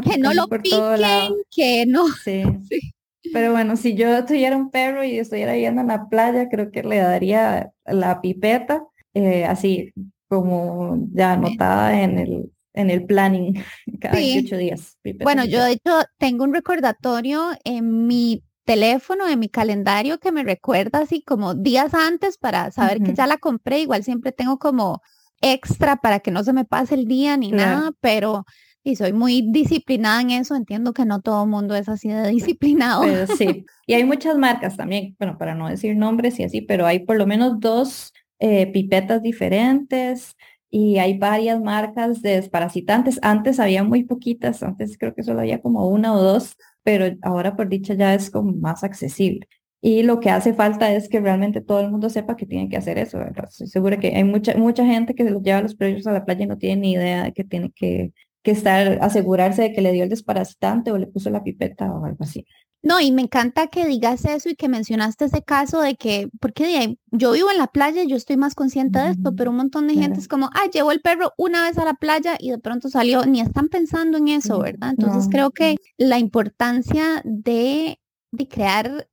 Que 0.08 0.18
no 0.18 0.32
lo 0.34 0.46
piquen, 0.46 1.34
que 1.50 1.84
no. 1.86 2.06
Sí. 2.22 2.44
Pero 3.32 3.52
bueno, 3.52 3.76
si 3.76 3.94
yo 3.94 4.24
tuviera 4.24 4.56
un 4.56 4.70
perro 4.70 5.04
y 5.04 5.18
estuviera 5.18 5.56
yendo 5.56 5.82
en 5.82 5.88
la 5.88 6.08
playa, 6.08 6.48
creo 6.48 6.70
que 6.70 6.82
le 6.82 6.98
daría 6.98 7.70
la 7.84 8.20
pipeta, 8.20 8.84
eh, 9.14 9.44
así 9.44 9.92
como 10.28 10.96
ya 11.12 11.32
anotada 11.32 12.02
en 12.02 12.18
el, 12.18 12.52
en 12.72 12.90
el 12.90 13.04
planning 13.04 13.62
cada 14.00 14.16
18 14.16 14.56
días. 14.56 14.98
bueno, 15.22 15.44
yo 15.44 15.62
de 15.62 15.72
hecho 15.72 15.92
tengo 16.18 16.44
un 16.44 16.54
recordatorio 16.54 17.50
en 17.64 18.06
mi 18.06 18.42
teléfono, 18.64 19.28
en 19.28 19.38
mi 19.40 19.48
calendario 19.48 20.18
que 20.18 20.30
me 20.30 20.44
recuerda 20.44 21.00
así 21.00 21.22
como 21.22 21.54
días 21.54 21.92
antes 21.92 22.38
para 22.38 22.70
saber 22.70 23.02
que 23.02 23.14
ya 23.14 23.26
la 23.26 23.36
compré. 23.36 23.80
Igual 23.80 24.04
siempre 24.04 24.32
tengo 24.32 24.58
como 24.58 25.02
extra 25.40 25.96
para 25.96 26.20
que 26.20 26.30
no 26.30 26.44
se 26.44 26.52
me 26.52 26.64
pase 26.64 26.94
el 26.94 27.06
día 27.06 27.36
ni 27.36 27.50
nada, 27.50 27.90
pero 28.00 28.44
y 28.82 28.96
soy 28.96 29.12
muy 29.12 29.42
disciplinada 29.50 30.20
en 30.20 30.30
eso. 30.30 30.54
Entiendo 30.54 30.92
que 30.92 31.04
no 31.04 31.20
todo 31.20 31.44
el 31.44 31.50
mundo 31.50 31.74
es 31.74 31.88
así 31.88 32.08
de 32.08 32.28
disciplinado. 32.30 33.04
sí, 33.36 33.64
y 33.86 33.94
hay 33.94 34.04
muchas 34.04 34.36
marcas 34.38 34.76
también, 34.76 35.16
bueno, 35.18 35.36
para 35.38 35.54
no 35.54 35.68
decir 35.68 35.96
nombres 35.96 36.38
y 36.40 36.44
así, 36.44 36.60
pero 36.60 36.86
hay 36.86 37.00
por 37.00 37.16
lo 37.16 37.26
menos 37.26 37.60
dos 37.60 38.12
eh, 38.38 38.66
pipetas 38.72 39.22
diferentes 39.22 40.36
y 40.70 40.98
hay 40.98 41.18
varias 41.18 41.60
marcas 41.60 42.22
de 42.22 42.36
desparasitantes. 42.36 43.18
Antes 43.22 43.60
había 43.60 43.82
muy 43.84 44.04
poquitas, 44.04 44.62
antes 44.62 44.96
creo 44.98 45.14
que 45.14 45.22
solo 45.22 45.40
había 45.40 45.60
como 45.60 45.88
una 45.88 46.14
o 46.14 46.22
dos, 46.22 46.56
pero 46.82 47.06
ahora 47.22 47.56
por 47.56 47.68
dicha 47.68 47.94
ya 47.94 48.14
es 48.14 48.30
como 48.30 48.52
más 48.52 48.84
accesible. 48.84 49.48
Y 49.82 50.02
lo 50.02 50.20
que 50.20 50.28
hace 50.30 50.52
falta 50.52 50.92
es 50.92 51.08
que 51.08 51.20
realmente 51.20 51.62
todo 51.62 51.80
el 51.80 51.90
mundo 51.90 52.10
sepa 52.10 52.36
que 52.36 52.44
tiene 52.46 52.68
que 52.68 52.76
hacer 52.76 52.98
eso. 52.98 53.18
Estoy 53.22 53.66
segura 53.66 53.98
que 53.98 54.14
hay 54.14 54.24
mucha, 54.24 54.54
mucha 54.56 54.84
gente 54.84 55.14
que 55.14 55.24
se 55.24 55.30
los 55.30 55.42
lleva 55.42 55.62
los 55.62 55.74
precios 55.74 56.06
a 56.06 56.12
la 56.12 56.24
playa 56.24 56.44
y 56.44 56.46
no 56.46 56.58
tiene 56.58 56.82
ni 56.82 56.92
idea 56.92 57.24
de 57.24 57.32
que 57.32 57.44
tiene 57.44 57.72
que, 57.74 58.12
que 58.42 58.52
estar, 58.52 58.98
asegurarse 59.02 59.62
de 59.62 59.72
que 59.72 59.80
le 59.80 59.92
dio 59.92 60.04
el 60.04 60.10
desparasitante 60.10 60.92
o 60.92 60.98
le 60.98 61.06
puso 61.06 61.30
la 61.30 61.42
pipeta 61.42 61.92
o 61.92 62.04
algo 62.04 62.24
así. 62.24 62.46
No, 62.82 62.98
y 62.98 63.12
me 63.12 63.20
encanta 63.20 63.66
que 63.66 63.86
digas 63.86 64.24
eso 64.24 64.48
y 64.48 64.54
que 64.54 64.68
mencionaste 64.68 65.26
ese 65.26 65.42
caso 65.42 65.82
de 65.82 65.96
que, 65.96 66.30
porque 66.40 66.96
yo 67.10 67.32
vivo 67.32 67.50
en 67.50 67.58
la 67.58 67.66
playa 67.66 68.04
yo 68.04 68.16
estoy 68.16 68.38
más 68.38 68.54
consciente 68.54 68.98
de 68.98 69.10
esto, 69.10 69.34
pero 69.36 69.50
un 69.50 69.58
montón 69.58 69.86
de 69.86 69.94
gente 69.94 70.18
es 70.18 70.28
como, 70.28 70.48
ah, 70.54 70.70
llevó 70.72 70.90
el 70.90 71.02
perro 71.02 71.32
una 71.36 71.64
vez 71.64 71.76
a 71.76 71.84
la 71.84 71.92
playa 71.92 72.36
y 72.38 72.50
de 72.50 72.58
pronto 72.58 72.88
salió, 72.88 73.26
ni 73.26 73.42
están 73.42 73.68
pensando 73.68 74.16
en 74.16 74.28
eso, 74.28 74.58
¿verdad? 74.58 74.90
Entonces 74.90 75.28
creo 75.30 75.50
que 75.50 75.76
la 75.98 76.18
importancia 76.18 77.20
de, 77.24 78.00
de 78.32 78.48
crear 78.48 79.08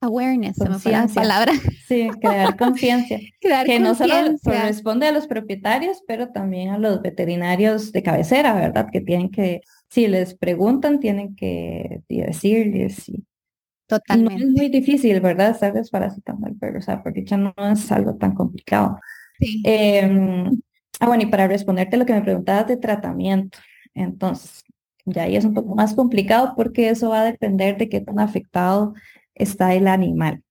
awareness, 0.00 0.56
se 0.56 0.68
me 0.68 0.78
fue 0.78 0.92
la 0.92 1.06
palabra. 1.06 1.52
Sí, 1.86 2.08
crear 2.20 2.56
conciencia. 2.56 3.20
que 3.66 3.80
no 3.80 3.94
solo 3.94 4.14
corresponde 4.42 5.06
a 5.06 5.12
los 5.12 5.26
propietarios, 5.26 6.02
pero 6.06 6.30
también 6.30 6.70
a 6.70 6.78
los 6.78 7.02
veterinarios 7.02 7.92
de 7.92 8.02
cabecera, 8.02 8.54
¿verdad? 8.54 8.88
Que 8.90 9.00
tienen 9.00 9.30
que 9.30 9.60
si 9.90 10.06
les 10.06 10.34
preguntan, 10.34 11.00
tienen 11.00 11.34
que 11.34 12.02
decirles. 12.08 13.08
Y, 13.08 13.24
Totalmente. 13.86 14.44
no 14.44 14.50
es 14.50 14.56
muy 14.56 14.68
difícil, 14.68 15.20
¿verdad? 15.20 15.50
Estar 15.50 15.72
desparasitando 15.72 16.46
al 16.46 16.54
perro, 16.54 16.78
o 16.78 16.82
sea, 16.82 17.02
porque 17.02 17.24
ya 17.24 17.36
no 17.36 17.52
es 17.72 17.90
algo 17.90 18.14
tan 18.14 18.34
complicado. 18.34 19.00
Sí. 19.40 19.60
Em, 19.64 20.48
ah, 21.00 21.06
bueno, 21.06 21.24
y 21.24 21.26
para 21.26 21.48
responderte 21.48 21.96
lo 21.96 22.06
que 22.06 22.12
me 22.12 22.22
preguntabas 22.22 22.68
de 22.68 22.76
tratamiento, 22.76 23.58
entonces, 23.94 24.62
ya 25.06 25.24
ahí 25.24 25.34
es 25.34 25.44
un 25.44 25.54
poco 25.54 25.74
más 25.74 25.94
complicado 25.94 26.54
porque 26.56 26.88
eso 26.90 27.08
va 27.10 27.22
a 27.22 27.24
depender 27.24 27.76
de 27.76 27.88
qué 27.88 28.00
tan 28.00 28.20
afectado 28.20 28.94
está 29.42 29.74
el 29.74 29.88
animal. 29.88 30.42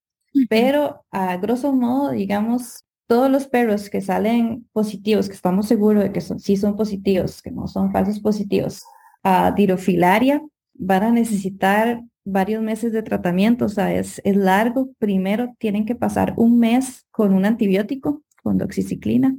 Pero 0.48 1.04
a 1.10 1.36
grosso 1.38 1.72
modo, 1.72 2.10
digamos, 2.10 2.84
todos 3.06 3.30
los 3.30 3.48
perros 3.48 3.90
que 3.90 4.00
salen 4.00 4.68
positivos, 4.72 5.28
que 5.28 5.34
estamos 5.34 5.66
seguros 5.66 6.04
de 6.04 6.12
que 6.12 6.20
son, 6.20 6.38
sí 6.38 6.56
son 6.56 6.76
positivos, 6.76 7.42
que 7.42 7.50
no 7.50 7.66
son 7.66 7.90
falsos 7.90 8.20
positivos, 8.20 8.84
a 9.24 9.52
tirofilaria, 9.54 10.40
van 10.74 11.02
a 11.02 11.10
necesitar 11.10 12.02
varios 12.24 12.62
meses 12.62 12.92
de 12.92 13.02
tratamiento, 13.02 13.64
o 13.64 13.68
sea, 13.68 13.92
es, 13.92 14.20
es 14.24 14.36
largo. 14.36 14.90
Primero 14.98 15.54
tienen 15.58 15.86
que 15.86 15.94
pasar 15.94 16.34
un 16.36 16.58
mes 16.58 17.06
con 17.10 17.34
un 17.34 17.44
antibiótico, 17.44 18.22
con 18.42 18.58
doxiciclina. 18.58 19.36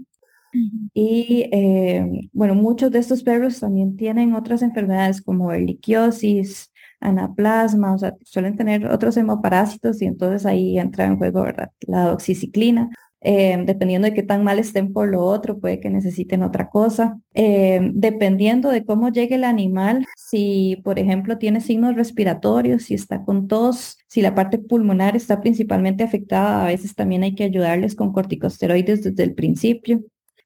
Y 0.93 1.47
eh, 1.53 2.29
bueno, 2.33 2.55
muchos 2.55 2.91
de 2.91 2.99
estos 2.99 3.23
perros 3.23 3.61
también 3.61 3.95
tienen 3.95 4.33
otras 4.33 4.61
enfermedades 4.61 5.21
como 5.21 5.53
erliquiosis, 5.53 6.70
anaplasma, 7.01 7.93
o 7.93 7.97
sea, 7.97 8.15
suelen 8.23 8.55
tener 8.55 8.87
otros 8.87 9.17
hemoparásitos 9.17 10.01
y 10.01 10.05
entonces 10.05 10.45
ahí 10.45 10.79
entra 10.79 11.05
en 11.05 11.17
juego. 11.17 11.45
La 11.87 12.05
doxiciclina. 12.05 12.89
Eh, 13.23 13.61
dependiendo 13.67 14.07
de 14.07 14.15
qué 14.15 14.23
tan 14.23 14.43
mal 14.43 14.57
estén 14.57 14.93
por 14.93 15.07
lo 15.07 15.23
otro, 15.23 15.59
puede 15.59 15.79
que 15.79 15.91
necesiten 15.91 16.41
otra 16.41 16.69
cosa. 16.69 17.19
Eh, 17.35 17.91
dependiendo 17.93 18.69
de 18.69 18.83
cómo 18.83 19.09
llegue 19.09 19.35
el 19.35 19.43
animal, 19.43 20.05
si 20.17 20.81
por 20.83 20.97
ejemplo 20.97 21.37
tiene 21.37 21.61
signos 21.61 21.95
respiratorios, 21.95 22.83
si 22.83 22.95
está 22.95 23.23
con 23.23 23.47
tos, 23.47 23.99
si 24.07 24.21
la 24.21 24.33
parte 24.33 24.57
pulmonar 24.57 25.15
está 25.15 25.39
principalmente 25.39 26.03
afectada, 26.03 26.63
a 26.63 26.67
veces 26.67 26.95
también 26.95 27.23
hay 27.23 27.35
que 27.35 27.43
ayudarles 27.43 27.95
con 27.95 28.11
corticosteroides 28.11 29.03
desde 29.03 29.23
el 29.23 29.35
principio. 29.35 30.01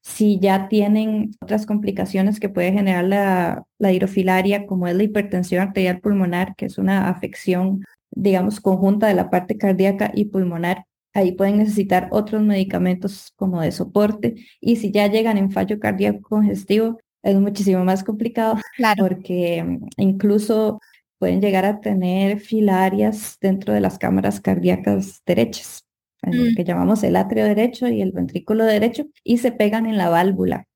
Si 0.06 0.38
ya 0.38 0.68
tienen 0.68 1.32
otras 1.40 1.66
complicaciones 1.66 2.40
que 2.40 2.48
puede 2.48 2.72
generar 2.72 3.04
la, 3.04 3.64
la 3.78 3.92
hidrofilaria, 3.92 4.66
como 4.66 4.86
es 4.86 4.94
la 4.94 5.02
hipertensión 5.02 5.62
arterial 5.62 6.00
pulmonar, 6.00 6.54
que 6.56 6.66
es 6.66 6.78
una 6.78 7.08
afección 7.08 7.84
digamos, 8.10 8.60
conjunta 8.60 9.08
de 9.08 9.14
la 9.14 9.28
parte 9.30 9.58
cardíaca 9.58 10.10
y 10.14 10.26
pulmonar, 10.26 10.86
Ahí 11.16 11.32
pueden 11.32 11.56
necesitar 11.56 12.08
otros 12.10 12.42
medicamentos 12.42 13.32
como 13.36 13.62
de 13.62 13.72
soporte 13.72 14.34
y 14.60 14.76
si 14.76 14.92
ya 14.92 15.06
llegan 15.06 15.38
en 15.38 15.50
fallo 15.50 15.80
cardíaco 15.80 16.20
congestivo 16.20 17.00
es 17.22 17.36
muchísimo 17.36 17.82
más 17.84 18.04
complicado 18.04 18.58
claro. 18.76 19.02
porque 19.02 19.64
mm, 19.64 19.86
incluso 19.96 20.78
pueden 21.18 21.40
llegar 21.40 21.64
a 21.64 21.80
tener 21.80 22.38
filarias 22.40 23.38
dentro 23.40 23.72
de 23.72 23.80
las 23.80 23.98
cámaras 23.98 24.42
cardíacas 24.42 25.22
derechas, 25.24 25.85
mm. 26.30 26.54
que 26.56 26.64
llamamos 26.64 27.02
el 27.02 27.16
atrio 27.16 27.44
derecho 27.44 27.88
y 27.88 28.02
el 28.02 28.12
ventrículo 28.12 28.64
derecho, 28.64 29.06
y 29.24 29.38
se 29.38 29.52
pegan 29.52 29.86
en 29.86 29.96
la 29.96 30.08
válvula 30.08 30.66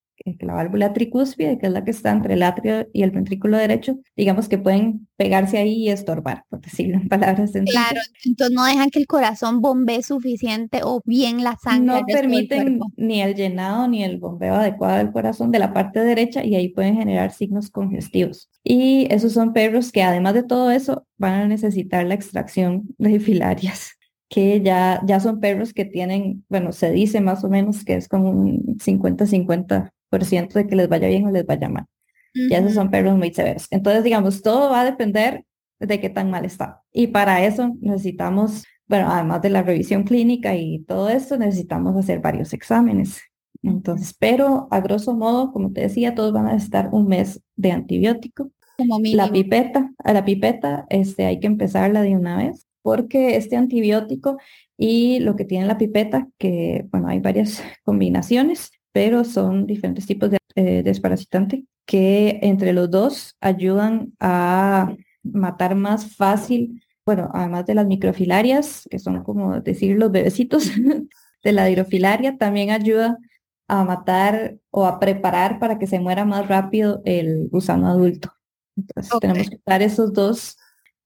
la 0.41 0.55
válvula 0.55 0.93
tricúspide, 0.93 1.59
que 1.59 1.67
es 1.67 1.73
la 1.73 1.85
que 1.85 1.91
está 1.91 2.11
entre 2.11 2.35
el 2.35 2.43
atrio 2.43 2.89
y 2.93 3.03
el 3.03 3.11
ventrículo 3.11 3.57
derecho, 3.57 3.99
digamos 4.17 4.49
que 4.49 4.59
pueden 4.59 5.09
pegarse 5.17 5.59
ahí 5.59 5.85
y 5.85 5.89
estorbar, 5.89 6.45
por 6.49 6.61
decirlo 6.61 6.97
en 6.97 7.09
palabras 7.09 7.53
sencillas. 7.53 7.89
Claro, 7.89 8.01
entonces 8.25 8.55
no 8.55 8.65
dejan 8.65 8.91
que 8.91 8.99
el 8.99 9.07
corazón 9.07 9.61
bombee 9.61 10.03
suficiente 10.03 10.81
o 10.83 11.03
bien 11.05 11.43
la 11.43 11.57
sangre. 11.63 12.01
No 12.01 12.07
permiten 12.07 12.81
ni 12.97 13.23
el 13.23 13.35
llenado 13.35 13.89
ni 13.89 14.05
el 14.05 14.19
bombeo 14.19 14.55
adecuado 14.55 14.99
del 14.99 15.13
corazón 15.13 15.51
de 15.51 15.59
la 15.59 15.73
parte 15.73 16.01
derecha 16.01 16.45
y 16.45 16.55
ahí 16.55 16.69
pueden 16.69 16.97
generar 16.97 17.33
signos 17.33 17.71
congestivos. 17.71 18.51
Y 18.63 19.07
esos 19.13 19.33
son 19.33 19.53
perros 19.53 19.93
que 19.93 20.03
además 20.03 20.35
de 20.35 20.43
todo 20.43 20.71
eso 20.71 21.07
van 21.17 21.35
a 21.35 21.49
necesitar 21.49 22.07
la 22.07 22.15
extracción 22.15 22.89
de 22.99 23.21
filarias 23.21 24.00
que 24.31 24.63
ya, 24.63 25.03
ya 25.05 25.19
son 25.21 25.41
perros 25.41 25.75
que 25.75 25.85
tienen, 25.85 26.45
bueno, 26.49 26.73
se 26.73 26.91
dice 26.93 27.21
más 27.21 27.43
o 27.45 27.49
menos 27.51 27.85
que 27.85 27.97
es 27.97 28.09
como 28.09 28.31
un 28.31 28.79
50-50 28.79 29.91
ciento 30.23 30.59
de 30.59 30.67
que 30.67 30.77
les 30.77 30.89
vaya 30.89 31.09
bien 31.09 31.27
o 31.27 31.31
les 31.31 31.45
vaya 31.45 31.69
mal. 31.69 31.87
Y 32.33 32.55
esos 32.55 32.75
son 32.75 32.91
perros 32.91 33.19
muy 33.19 33.35
severos. 33.35 33.67
Entonces, 33.71 34.05
digamos, 34.05 34.41
todo 34.41 34.71
va 34.71 34.83
a 34.83 34.85
depender 34.85 35.45
de 35.81 36.01
qué 36.01 36.11
tan 36.11 36.31
mal 36.31 36.45
está. 36.45 36.83
Y 36.93 37.09
para 37.09 37.45
eso 37.45 37.75
necesitamos, 37.81 38.65
bueno, 38.87 39.11
además 39.11 39.43
de 39.43 39.51
la 39.51 39.63
revisión 39.63 40.05
clínica 40.05 40.55
y 40.55 40.85
todo 40.85 41.09
esto, 41.09 41.37
necesitamos 41.37 41.97
hacer 41.97 42.21
varios 42.21 42.53
exámenes. 42.53 43.21
Entonces, 43.63 44.15
pero 44.17 44.69
a 44.71 44.81
grosso 44.81 45.13
modo, 45.15 45.53
como 45.53 45.73
te 45.73 45.81
decía, 45.81 46.15
todos 46.15 46.33
van 46.33 46.47
a 46.47 46.53
necesitar 46.53 46.91
un 46.93 47.09
mes 47.09 47.43
de 47.57 47.73
antibiótico. 47.73 48.53
la 48.79 49.31
pipeta, 49.31 49.91
a 49.99 50.13
la 50.13 50.25
pipeta 50.25 50.87
este, 50.89 51.27
hay 51.27 51.41
que 51.41 51.49
empezarla 51.49 52.03
de 52.03 52.17
una 52.17 52.37
vez 52.37 52.70
porque 52.83 53.37
este 53.37 53.57
antibiótico 53.57 54.39
y 54.77 55.21
lo 55.21 55.37
que 55.37 55.45
tiene 55.45 55.67
la 55.67 55.79
pipeta, 55.79 56.29
que 56.39 56.87
bueno, 56.91 57.09
hay 57.09 57.21
varias 57.21 57.63
combinaciones, 57.85 58.71
pero 58.93 59.25
son 59.25 59.67
diferentes 59.67 60.07
tipos 60.07 60.31
de 60.31 60.39
eh, 60.57 60.83
desparasitante 60.83 61.65
que 61.87 62.39
entre 62.43 62.73
los 62.73 62.91
dos 62.91 63.37
ayudan 63.41 64.13
a 64.21 64.95
matar 65.23 65.75
más 65.75 66.17
fácil, 66.17 66.83
bueno, 67.05 67.31
además 67.35 67.67
de 67.67 67.75
las 67.75 67.87
microfilarias, 67.87 68.87
que 68.91 68.99
son 68.99 69.23
como 69.25 69.61
decir 69.61 69.97
los 69.99 70.13
bebecitos 70.13 70.71
de 71.45 71.53
la 71.53 71.69
hidrofilaria, 71.69 72.39
también 72.39 72.71
ayuda 72.71 73.19
a 73.67 73.85
matar 73.85 74.59
o 74.71 74.87
a 74.87 74.99
preparar 74.99 75.59
para 75.59 75.79
que 75.79 75.87
se 75.87 76.01
muera 76.01 76.25
más 76.25 76.49
rápido 76.49 77.03
el 77.05 77.49
gusano 77.49 77.89
adulto. 77.89 78.33
Entonces 78.77 79.13
tenemos 79.21 79.51
que 79.51 79.61
dar 79.65 79.83
esos 79.83 80.13
dos 80.13 80.57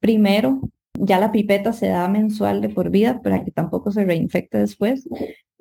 primero. 0.01 0.61
Ya 0.99 1.19
la 1.19 1.33
pipeta 1.33 1.73
se 1.73 1.89
da 1.89 2.09
mensual 2.09 2.61
de 2.61 2.69
por 2.69 2.91
vida 2.91 3.21
para 3.23 3.45
que 3.45 3.51
tampoco 3.51 3.91
se 3.91 4.05
reinfecte 4.05 4.59
después. 4.59 5.09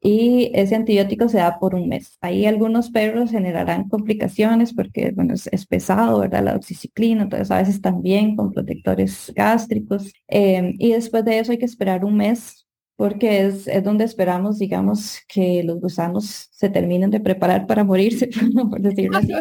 Y 0.06 0.52
ese 0.54 0.75
antibiótico 0.75 1.30
se 1.30 1.38
da 1.38 1.60
por 1.60 1.75
un 1.75 1.88
mes. 1.88 2.18
Ahí 2.20 2.46
algunos 2.46 2.92
perros 2.92 3.32
generarán 3.32 3.88
complicaciones 3.88 4.74
porque, 4.74 5.12
bueno, 5.16 5.34
es, 5.34 5.66
pesado, 5.66 6.20
¿verdad? 6.20 6.44
La 6.44 6.56
oxiciclina, 6.58 7.24
entonces 7.24 7.50
a 7.52 7.58
veces 7.60 7.82
también 7.82 8.36
con 8.36 8.52
protectores 8.52 9.32
gástricos. 9.34 10.12
Em, 10.28 10.75
y 10.78 10.92
después 10.92 11.24
de 11.24 11.40
eso 11.40 11.54
hay 11.54 11.58
que 11.58 11.66
esperar 11.66 12.04
un 12.04 12.18
mes 12.18 12.68
porque 12.98 13.46
es, 13.46 13.68
es, 13.68 13.84
donde 13.84 14.04
esperamos, 14.04 14.60
digamos, 14.60 15.20
que 15.28 15.63
los 15.63 15.80
gusanos 15.80 16.50
se 16.52 16.70
terminen 16.70 17.10
de 17.10 17.22
preparar 17.22 17.66
para 17.66 17.84
morirse, 17.86 18.28
por 18.70 18.82
decirlo 18.82 19.18
así, 19.18 19.32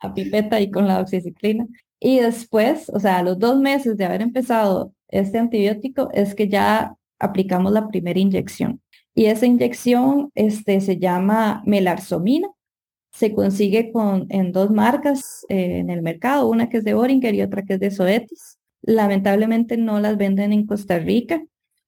a 0.00 0.14
pipeta 0.14 0.60
y 0.60 0.70
con 0.70 0.86
la 0.86 1.00
oxiciclina. 1.00 1.66
Y 1.98 2.20
después, 2.20 2.88
o 2.90 3.00
sea, 3.00 3.18
a 3.18 3.22
los 3.22 3.38
dos 3.38 3.60
meses 3.60 3.96
de 3.96 4.04
haber 4.04 4.22
empezado 4.22 4.92
este 5.12 5.38
antibiótico, 5.38 6.10
es 6.12 6.34
que 6.34 6.48
ya 6.48 6.96
aplicamos 7.18 7.72
la 7.72 7.88
primera 7.88 8.18
inyección. 8.18 8.80
Y 9.14 9.26
esa 9.26 9.46
inyección 9.46 10.30
este, 10.34 10.80
se 10.80 10.98
llama 10.98 11.62
melarsomina. 11.66 12.48
Se 13.12 13.34
consigue 13.34 13.92
con, 13.92 14.26
en 14.30 14.52
dos 14.52 14.70
marcas 14.70 15.44
eh, 15.48 15.78
en 15.78 15.90
el 15.90 16.02
mercado, 16.02 16.48
una 16.48 16.68
que 16.68 16.78
es 16.78 16.84
de 16.84 16.94
Boringer 16.94 17.34
y 17.34 17.42
otra 17.42 17.62
que 17.62 17.74
es 17.74 17.80
de 17.80 17.90
Zoetis. 17.90 18.58
Lamentablemente 18.82 19.76
no 19.76 20.00
las 20.00 20.16
venden 20.16 20.52
en 20.52 20.66
Costa 20.66 20.98
Rica 20.98 21.42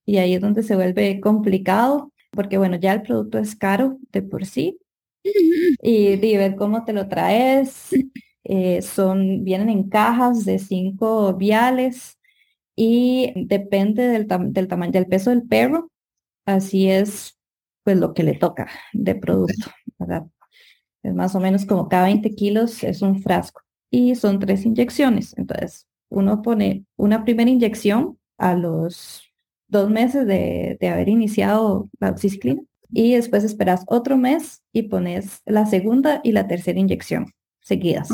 y 0.07 0.19
ahí 0.19 0.35
es 0.35 0.41
donde 0.41 0.63
se 0.63 0.77
vuelve 0.77 1.21
complicado 1.21 2.13
porque 2.35 2.59
bueno, 2.59 2.77
ya 2.77 2.93
el 2.93 3.03
producto 3.03 3.39
es 3.39 3.57
caro 3.57 3.99
de 4.13 4.23
por 4.23 4.45
sí 4.45 4.79
y, 5.83 6.17
de 6.17 6.37
ver 6.37 6.57
cómo 6.57 6.85
te 6.85 6.93
lo 6.93 7.09
traes, 7.09 7.91
eh, 8.45 8.83
son, 8.83 9.45
vienen 9.45 9.71
en 9.71 9.89
cajas 9.89 10.45
de 10.45 10.59
cinco 10.59 11.35
viales 11.35 12.19
y 12.77 13.33
depende 13.47 14.09
del, 14.09 14.27
del 14.27 14.69
tamaño, 14.69 14.93
del 14.93 15.07
peso 15.07 15.31
del 15.31 15.43
perro, 15.43 15.91
así 16.47 16.91
es 16.91 17.39
pues 17.85 17.99
lo 17.99 18.15
que 18.15 18.23
le 18.23 18.35
toca 18.35 18.69
de 18.93 19.15
producto, 19.15 19.71
¿verdad? 19.99 20.25
Es 21.03 21.15
más 21.15 21.35
o 21.35 21.41
menos 21.41 21.67
como 21.67 21.89
cada 21.89 22.05
20 22.05 22.31
kilos 22.35 22.83
es 22.83 23.03
un 23.03 23.23
frasco 23.23 23.61
y 23.91 24.15
son 24.15 24.39
tres 24.39 24.65
inyecciones. 24.65 25.37
Entonces, 25.37 25.87
uno 26.09 26.41
pone 26.41 26.87
una 26.97 27.25
primera 27.25 27.51
inyección 27.51 28.19
a 28.39 28.55
los 28.55 29.23
dos 29.69 29.91
meses 29.91 30.27
de, 30.27 30.79
de 30.81 30.89
haber 30.89 31.09
iniciado 31.09 31.91
la 32.01 32.11
oxiciclina 32.11 32.63
y 32.91 33.15
después 33.15 33.45
esperas 33.45 33.85
otro 33.87 34.17
mes 34.17 34.63
y 34.73 34.85
pones 34.85 35.43
la 35.45 35.67
segunda 35.67 36.21
y 36.25 36.33
la 36.33 36.47
tercera 36.47 36.79
inyección 36.79 37.27
seguidas. 37.65 38.09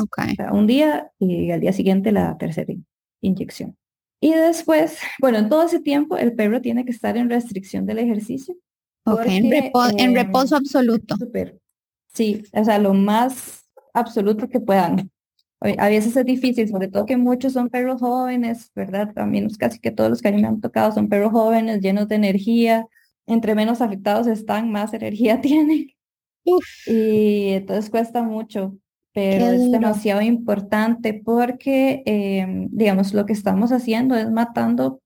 un 0.51 0.65
día 0.65 1.11
y 1.19 1.51
al 1.51 1.59
día 1.59 1.73
siguiente 1.73 2.11
la 2.11 2.37
tercera 2.37 2.73
inyección. 3.19 3.77
Y 4.23 4.33
después, 4.33 4.99
bueno, 5.19 5.39
en 5.39 5.49
todo 5.49 5.63
ese 5.63 5.79
tiempo 5.79 6.15
el 6.15 6.33
perro 6.33 6.61
tiene 6.61 6.85
que 6.85 6.91
estar 6.91 7.17
en 7.17 7.29
restricción 7.29 7.87
del 7.87 7.97
ejercicio. 7.99 8.55
en, 9.25 9.51
em, 9.97 10.13
reposo 10.13 10.55
absoluto. 10.55 11.15
Sí, 12.13 12.43
o 12.53 12.63
sea, 12.63 12.77
lo 12.77 12.93
más 12.93 13.67
absoluto 13.93 14.47
que 14.47 14.59
puedan. 14.59 15.09
A 15.59 15.89
veces 15.89 16.15
es 16.15 16.25
difícil, 16.25 16.67
sobre 16.69 16.87
todo 16.87 17.05
que 17.05 17.17
muchos 17.17 17.53
son 17.53 17.69
perros 17.69 17.99
jóvenes, 17.99 18.71
¿verdad? 18.75 19.11
También 19.13 19.49
casi 19.59 19.79
que 19.79 19.91
todos 19.91 20.09
los 20.09 20.21
que 20.21 20.27
a 20.29 20.31
mí 20.31 20.41
me 20.41 20.47
han 20.47 20.61
tocado 20.61 20.91
son 20.91 21.09
perros 21.09 21.31
jóvenes, 21.31 21.81
llenos 21.81 22.07
de 22.07 22.15
energía. 22.15 22.87
Entre 23.25 23.55
menos 23.55 23.81
afectados 23.81 24.27
están, 24.27 24.71
más 24.71 24.93
energía 24.93 25.41
tienen. 25.41 25.87
Y 26.85 27.49
entonces 27.53 27.89
cuesta 27.89 28.21
mucho 28.21 28.77
pero 29.13 29.45
es 29.47 29.71
demasiado 29.71 30.21
importante 30.21 31.13
porque, 31.13 32.03
em, 32.05 32.69
digamos, 32.71 33.13
lo 33.13 33.25
que 33.25 33.33
estamos 33.33 33.71
haciendo 33.71 34.15
es 34.15 34.31
matando 34.31 35.01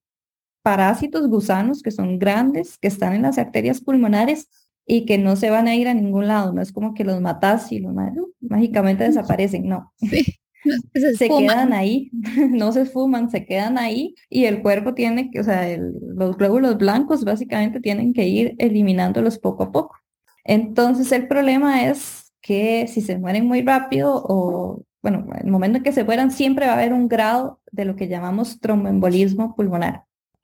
parásitos 0.64 1.28
gusanos 1.28 1.82
que 1.82 1.92
son 1.92 2.20
grandes, 2.20 2.78
que 2.78 2.88
están 2.88 3.14
en 3.14 3.24
las 3.24 3.38
arterias 3.38 3.82
pulmonares 3.82 4.48
y 4.86 5.06
que 5.06 5.18
no 5.18 5.36
se 5.36 5.50
van 5.50 5.68
a 5.68 5.76
ir 5.76 5.88
a 5.88 5.94
ningún 5.94 6.28
lado. 6.28 6.54
No 6.54 6.62
es 6.62 6.72
como 6.72 6.94
que 6.94 7.04
los 7.04 7.22
matas 7.22 7.72
y 7.72 7.80
los 7.80 7.94
mágicamente 8.42 9.04
desaparecen, 9.04 9.68
no. 9.68 9.94
Se, 11.18 11.30
quedan 11.30 11.74
ahí, 11.74 12.10
no 12.50 12.72
se 12.72 12.86
fuman, 12.86 13.30
se 13.30 13.46
quedan 13.46 13.78
ahí 13.78 14.16
y 14.30 14.46
el 14.46 14.62
cuerpo 14.62 14.94
tiene 14.94 15.30
que, 15.32 15.40
o 15.40 15.44
sea, 15.44 15.78
los 15.78 16.38
glóbulos 16.38 16.78
blancos 16.78 17.24
básicamente 17.24 17.80
tienen 17.80 18.14
que 18.14 18.28
ir 18.28 18.56
eliminándolos 18.58 19.40
poco 19.40 19.64
a 19.64 19.72
poco. 19.72 19.96
Entonces 20.44 21.12
el 21.12 21.28
problema 21.28 21.86
es 21.88 22.25
que 22.46 22.88
si 22.88 23.02
se 23.02 23.18
mueren 23.18 23.48
muy 23.48 23.64
rápido 23.64 24.24
o, 24.24 24.84
bueno, 25.02 25.26
en 25.34 25.48
el 25.48 25.52
momento 25.52 25.80
en 25.80 25.84
que 25.84 25.92
se 25.92 26.04
mueran 26.04 26.30
siempre 26.30 26.68
va 26.68 26.74
a 26.74 26.76
haber 26.76 26.94
un 26.94 27.08
grado 27.08 27.60
de 27.72 27.86
lo 27.86 27.96
que 27.96 28.08
llamamos 28.08 28.60
tromboembolismo 28.60 29.56
pulmonar. 29.56 30.04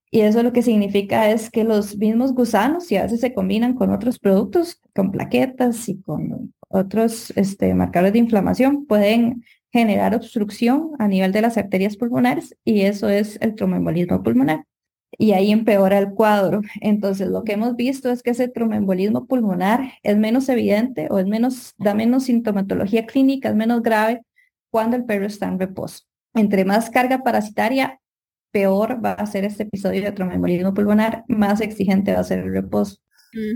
Y 0.09 0.21
eso 0.21 0.41
lo 0.41 0.51
que 0.51 0.63
significa 0.63 1.29
es 1.29 1.51
que 1.51 1.63
los 1.63 1.95
mismos 1.97 2.33
gusanos, 2.33 2.87
si 2.87 2.97
a 2.97 3.03
veces 3.03 3.19
se 3.19 3.35
combinan 3.35 3.75
con 3.75 3.91
otros 3.91 4.17
productos, 4.17 4.81
con 4.95 5.11
plaquetas 5.11 5.87
y 5.89 6.01
con 6.01 6.55
otros 6.69 7.31
este, 7.35 7.75
marcadores 7.75 8.13
de 8.13 8.19
inflamación, 8.19 8.87
pueden 8.87 9.43
generar 9.71 10.15
obstrucción 10.15 10.93
a 10.97 11.07
nivel 11.07 11.31
de 11.31 11.41
las 11.41 11.55
arterias 11.55 11.97
pulmonares 11.97 12.57
y 12.65 12.81
eso 12.81 13.09
es 13.09 13.37
el 13.41 13.53
tromboembolismo 13.53 14.23
pulmonar 14.23 14.65
y 15.17 15.33
ahí 15.33 15.51
empeora 15.51 15.97
el 15.97 16.11
cuadro. 16.11 16.61
Entonces, 16.79 17.27
lo 17.27 17.43
que 17.43 17.53
hemos 17.53 17.75
visto 17.75 18.09
es 18.09 18.23
que 18.23 18.31
ese 18.31 18.47
tromboembolismo 18.47 19.25
pulmonar 19.25 19.93
es 20.03 20.17
menos 20.17 20.49
evidente 20.49 21.07
o 21.09 21.19
es 21.19 21.27
menos, 21.27 21.73
da 21.77 21.93
menos 21.93 22.25
sintomatología 22.25 23.05
clínica, 23.05 23.49
es 23.49 23.55
menos 23.55 23.81
grave 23.81 24.21
cuando 24.69 24.95
el 24.95 25.05
perro 25.05 25.25
está 25.25 25.47
en 25.47 25.59
reposo. 25.59 26.03
Entre 26.33 26.65
más 26.65 26.89
carga 26.89 27.23
parasitaria, 27.23 27.99
peor 28.51 29.03
va 29.03 29.13
a 29.13 29.25
ser 29.25 29.45
este 29.45 29.63
episodio 29.63 30.03
de 30.03 30.11
tromboembolismo 30.11 30.73
pulmonar, 30.73 31.23
más 31.27 31.61
exigente 31.61 32.13
va 32.13 32.19
a 32.19 32.23
ser 32.23 32.39
el 32.39 32.53
reposo. 32.53 32.97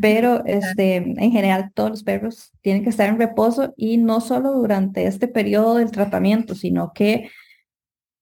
Pero 0.02 0.46
este, 0.46 0.96
en 0.96 1.32
general 1.32 1.72
todos 1.74 1.90
los 1.90 2.04
perros 2.04 2.54
tienen 2.62 2.84
que 2.84 2.90
estar 2.90 3.10
en 3.10 3.18
reposo 3.18 3.74
y 3.76 3.98
no 3.98 4.22
solo 4.22 4.54
durante 4.54 5.06
este 5.06 5.28
periodo 5.28 5.76
del 5.76 5.92
tratamiento, 5.92 6.56
sino 6.56 6.94
que 6.94 7.30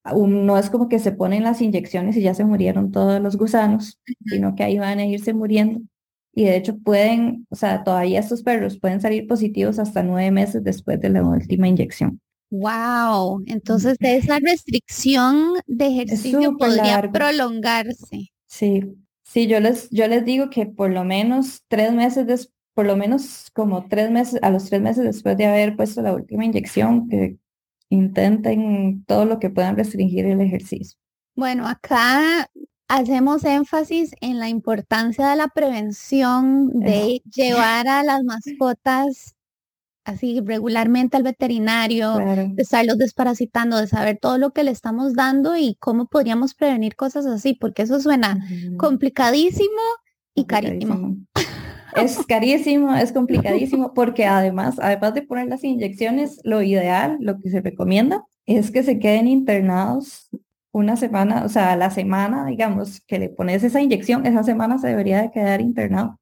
no 0.03 0.57
es 0.57 0.69
como 0.69 0.89
que 0.89 0.99
se 0.99 1.11
ponen 1.11 1.43
las 1.43 1.61
inyecciones 1.61 2.17
y 2.17 2.21
ya 2.21 2.33
se 2.33 2.45
murieron 2.45 2.91
todos 2.91 3.21
los 3.21 3.37
gusanos, 3.37 3.99
sino 4.25 4.55
que 4.55 4.63
ahí 4.63 4.77
van 4.77 4.99
a 4.99 5.05
irse 5.05 5.33
muriendo. 5.33 5.81
Y 6.35 6.45
de 6.45 6.57
hecho 6.57 6.77
pueden, 6.77 7.45
o 7.49 7.55
sea, 7.55 7.83
todavía 7.83 8.19
estos 8.19 8.41
perros 8.41 8.79
pueden 8.79 9.01
salir 9.01 9.27
positivos 9.27 9.79
hasta 9.79 10.03
nueve 10.03 10.31
meses 10.31 10.63
después 10.63 10.99
de 10.99 11.09
la 11.09 11.23
última 11.23 11.67
inyección. 11.67 12.19
Wow, 12.49 13.43
entonces 13.47 13.97
esa 13.99 14.39
restricción 14.39 15.53
de 15.65 15.87
ejercicio 15.87 16.55
podría 16.57 17.01
prolongarse. 17.11 18.31
Sí, 18.47 18.83
sí, 19.23 19.47
yo 19.47 19.59
les, 19.59 19.89
yo 19.89 20.07
les 20.07 20.25
digo 20.25 20.49
que 20.49 20.65
por 20.65 20.91
lo 20.91 21.03
menos 21.03 21.61
tres 21.67 21.93
meses 21.93 22.27
después, 22.27 22.53
por 22.75 22.85
lo 22.87 22.97
menos 22.97 23.49
como 23.53 23.87
tres 23.87 24.09
meses, 24.09 24.39
a 24.41 24.49
los 24.49 24.65
tres 24.65 24.81
meses 24.81 25.03
después 25.03 25.37
de 25.37 25.45
haber 25.45 25.75
puesto 25.75 26.01
la 26.01 26.13
última 26.13 26.45
inyección, 26.45 27.07
que 27.07 27.37
intenten 27.93 29.03
todo 29.05 29.25
lo 29.25 29.39
que 29.39 29.49
puedan 29.49 29.75
restringir 29.75 30.25
el 30.25 30.41
ejercicio. 30.41 30.97
Bueno, 31.35 31.67
acá 31.67 32.47
hacemos 32.87 33.43
énfasis 33.43 34.13
en 34.21 34.39
la 34.39 34.49
importancia 34.49 35.29
de 35.29 35.35
la 35.35 35.47
prevención, 35.47 36.69
de 36.73 37.21
llevar 37.33 37.87
a 37.87 38.03
las 38.03 38.23
mascotas 38.23 39.35
así 40.05 40.41
regularmente 40.43 41.15
al 41.15 41.23
veterinario, 41.23 42.17
de 42.17 42.53
estarlos 42.57 42.97
desparasitando, 42.97 43.77
de 43.77 43.87
saber 43.87 44.19
todo 44.21 44.37
lo 44.37 44.51
que 44.51 44.65
le 44.65 44.71
estamos 44.71 45.13
dando 45.13 45.55
y 45.55 45.75
cómo 45.79 46.07
podríamos 46.07 46.55
prevenir 46.55 46.97
cosas 46.97 47.25
así, 47.25 47.53
porque 47.53 47.83
eso 47.83 48.01
suena 48.01 48.37
complicadísimo 48.77 49.81
y 50.35 50.45
carísimo. 50.45 51.15
Es 51.95 52.25
carísimo, 52.25 52.93
es 52.95 53.11
complicadísimo, 53.11 53.93
porque 53.93 54.25
además, 54.25 54.79
además 54.79 55.13
de 55.13 55.21
poner 55.21 55.47
las 55.47 55.63
inyecciones, 55.63 56.39
lo 56.43 56.61
ideal, 56.61 57.17
lo 57.19 57.39
que 57.39 57.49
se 57.49 57.61
recomienda, 57.61 58.23
es 58.45 58.71
que 58.71 58.83
se 58.83 58.99
queden 58.99 59.27
internados 59.27 60.29
una 60.71 60.95
semana, 60.95 61.45
o 61.45 61.49
sea, 61.49 61.75
la 61.75 61.91
semana, 61.91 62.45
digamos, 62.47 62.99
que 63.01 63.19
le 63.19 63.29
pones 63.29 63.63
esa 63.63 63.81
inyección, 63.81 64.25
esa 64.25 64.43
semana 64.43 64.79
se 64.79 64.87
debería 64.87 65.21
de 65.21 65.31
quedar 65.31 65.61
internado. 65.61 66.19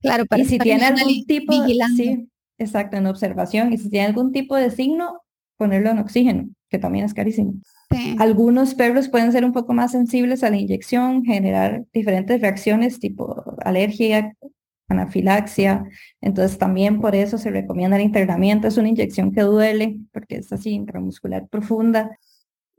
Claro, 0.00 0.26
para 0.26 0.42
y 0.42 0.44
si 0.44 0.58
tiene 0.58 0.84
algún 0.84 1.24
tipo, 1.26 1.52
sí, 1.96 2.28
exacto, 2.58 2.96
en 2.98 3.06
observación, 3.06 3.72
y 3.72 3.78
si 3.78 3.88
tiene 3.88 4.06
algún 4.06 4.30
tipo 4.30 4.54
de 4.56 4.70
signo, 4.70 5.22
ponerlo 5.56 5.90
en 5.90 5.98
oxígeno. 5.98 6.48
que 6.70 6.78
también 6.78 7.06
es 7.06 7.14
carísimo. 7.14 7.54
Algunos 8.18 8.74
perros 8.74 9.08
pueden 9.08 9.32
ser 9.32 9.44
un 9.44 9.54
poco 9.54 9.72
más 9.72 9.92
sensibles 9.92 10.44
a 10.44 10.50
la 10.50 10.58
inyección, 10.58 11.24
generar 11.24 11.84
diferentes 11.92 12.40
reacciones 12.40 13.00
tipo 13.00 13.56
alergia, 13.64 14.36
anafilaxia. 14.88 15.84
Entonces 16.20 16.58
también 16.58 17.00
por 17.00 17.14
eso 17.14 17.38
se 17.38 17.50
recomienda 17.50 17.96
el 17.96 18.02
internamiento. 18.02 18.68
Es 18.68 18.76
una 18.78 18.88
inyección 18.88 19.32
que 19.32 19.42
duele 19.42 20.00
porque 20.12 20.36
es 20.36 20.52
así 20.52 20.70
intramuscular 20.70 21.48
profunda. 21.48 22.18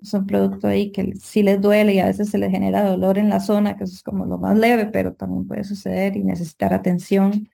Es 0.02 0.14
un 0.14 0.26
producto 0.26 0.68
ahí 0.68 0.92
que 0.92 1.14
sí 1.16 1.44
les 1.44 1.62
duele 1.62 1.94
y 1.94 2.00
a 2.00 2.06
veces 2.06 2.30
se 2.30 2.38
les 2.38 2.52
genera 2.52 2.84
dolor 2.84 3.18
en 3.18 3.30
la 3.30 3.40
zona, 3.40 3.76
que 3.76 3.84
eso 3.84 3.94
es 3.94 4.04
como 4.04 4.26
lo 4.26 4.38
más 4.38 4.58
leve, 4.58 4.86
pero 4.86 5.14
también 5.14 5.48
puede 5.48 5.64
suceder 5.64 6.16
y 6.16 6.24
necesitar 6.24 6.74
atención. 6.74 7.50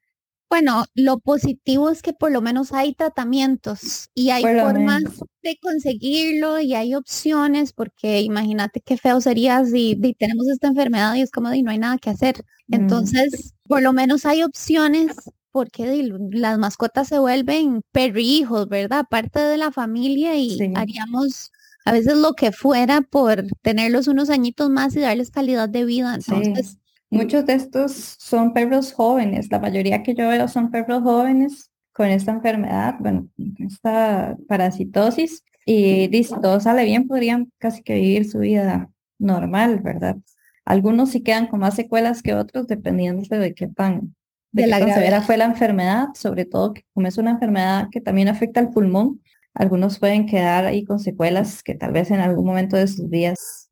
Bueno, 0.50 0.86
lo 0.94 1.20
positivo 1.20 1.90
es 1.90 2.02
que 2.02 2.14
por 2.14 2.32
lo 2.32 2.42
menos 2.42 2.72
hay 2.72 2.94
tratamientos 2.94 4.10
y 4.14 4.30
hay 4.30 4.44
formas 4.44 5.04
de 5.42 5.58
conseguirlo 5.62 6.60
y 6.60 6.76
hay 6.76 6.94
opciones, 6.96 7.74
porque 7.74 8.22
imagínate 8.22 8.82
qué 8.82 8.98
feo 8.98 9.22
sería 9.22 9.66
si, 9.66 10.00
tenemos 10.18 10.48
esta 10.48 10.68
enfermedad 10.68 11.16
y 11.16 11.22
es 11.22 11.32
como 11.32 11.50
de 11.50 11.64
no 11.64 11.72
hay 11.72 11.80
nada 11.80 11.98
que 11.98 12.12
hacer. 12.12 12.46
Mm. 12.68 12.76
Entonces, 12.76 13.54
por 13.68 13.82
lo 13.82 13.92
menos 13.92 14.26
hay 14.26 14.44
opciones 14.44 15.16
porque 15.52 16.10
las 16.32 16.58
mascotas 16.60 17.08
se 17.08 17.18
vuelven 17.18 17.82
perrijos, 17.92 18.68
¿verdad? 18.68 19.06
Parte 19.10 19.40
de 19.40 19.58
la 19.58 19.72
familia 19.72 20.36
y 20.36 20.58
haríamos 20.76 21.52
a 21.86 21.92
veces 21.92 22.18
lo 22.18 22.34
que 22.34 22.52
fuera 22.52 23.02
por 23.02 23.46
tenerlos 23.62 24.08
unos 24.08 24.30
añitos 24.30 24.70
más 24.70 24.96
y 24.96 25.00
darles 25.00 25.32
calidad 25.32 25.70
de 25.70 25.86
vida. 25.86 26.16
Entonces, 26.16 26.78
Muchos 27.16 27.46
de 27.46 27.54
estos 27.54 28.16
son 28.20 28.54
perros 28.54 28.92
jóvenes, 28.92 29.50
la 29.50 29.60
mayoría 29.60 30.04
que 30.04 30.14
yo 30.14 30.28
veo 30.28 30.48
son 30.48 30.70
perros 30.70 31.02
jóvenes 31.02 31.72
con 31.94 32.08
esta 32.08 32.34
enfermedad, 32.34 32.96
bueno, 33.00 33.30
esta 33.60 34.36
parasitosis, 34.50 35.44
y 35.66 36.10
si 36.12 36.42
todo 36.42 36.60
sale 36.60 36.84
bien, 36.84 37.08
podrían 37.08 37.52
casi 37.58 37.82
que 37.84 37.96
vivir 37.96 38.30
su 38.30 38.40
vida 38.40 38.90
normal, 39.18 39.80
¿verdad? 39.80 40.18
Algunos 40.66 41.12
sí 41.12 41.22
quedan 41.22 41.48
con 41.48 41.62
más 41.62 41.76
secuelas 41.76 42.22
que 42.22 42.34
otros, 42.34 42.68
dependiendo 42.68 43.24
de 43.40 43.54
qué 43.54 43.68
tan, 43.68 44.14
de, 44.52 44.68
la 44.68 44.80
severa 44.80 45.22
fue 45.22 45.38
la 45.38 45.46
enfermedad, 45.46 46.08
sobre 46.16 46.44
todo 46.44 46.74
que 46.74 46.84
como 46.94 47.08
es 47.08 47.18
una 47.18 47.32
enfermedad 47.32 47.88
que 47.92 48.02
también 48.02 48.28
afecta 48.28 48.60
al 48.60 48.72
pulmón, 48.72 49.22
algunos 49.54 50.00
pueden 50.00 50.26
quedar 50.26 50.66
ahí 50.66 50.84
con 50.84 51.00
secuelas 51.00 51.64
que 51.64 51.76
tal 51.76 51.94
vez 51.94 52.12
en 52.12 52.20
algún 52.20 52.46
momento 52.46 52.76
de 52.76 52.88
sus 52.88 53.10
días 53.10 53.70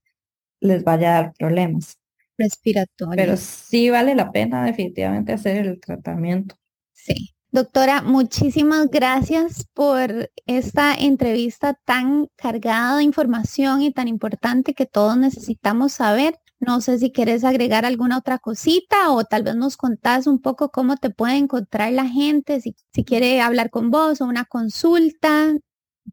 les 0.61 0.85
vaya 0.85 1.09
a 1.09 1.21
dar 1.21 1.33
problemas 1.33 1.97
respiratorio. 2.43 3.15
Pero 3.15 3.37
sí 3.37 3.89
vale 3.89 4.15
la 4.15 4.31
pena 4.31 4.65
definitivamente 4.65 5.33
hacer 5.33 5.65
el 5.65 5.79
tratamiento. 5.79 6.55
Sí. 6.91 7.33
Doctora, 7.53 8.01
muchísimas 8.01 8.89
gracias 8.89 9.67
por 9.75 10.31
esta 10.47 10.95
entrevista 10.95 11.75
tan 11.85 12.27
cargada 12.35 12.97
de 12.97 13.03
información 13.03 13.83
y 13.83 13.91
tan 13.91 14.07
importante 14.07 14.73
que 14.73 14.87
todos 14.87 15.17
necesitamos 15.17 15.93
saber. 15.93 16.39
No 16.59 16.81
sé 16.81 16.97
si 16.97 17.11
quieres 17.11 17.43
agregar 17.43 17.85
alguna 17.85 18.17
otra 18.17 18.39
cosita 18.39 19.11
o 19.11 19.23
tal 19.25 19.43
vez 19.43 19.55
nos 19.55 19.77
contás 19.77 20.25
un 20.25 20.41
poco 20.41 20.71
cómo 20.71 20.97
te 20.97 21.11
puede 21.11 21.35
encontrar 21.35 21.93
la 21.93 22.07
gente, 22.07 22.59
si, 22.59 22.75
si 22.91 23.03
quiere 23.03 23.39
hablar 23.39 23.69
con 23.69 23.91
vos 23.91 24.21
o 24.21 24.25
una 24.25 24.45
consulta, 24.45 25.53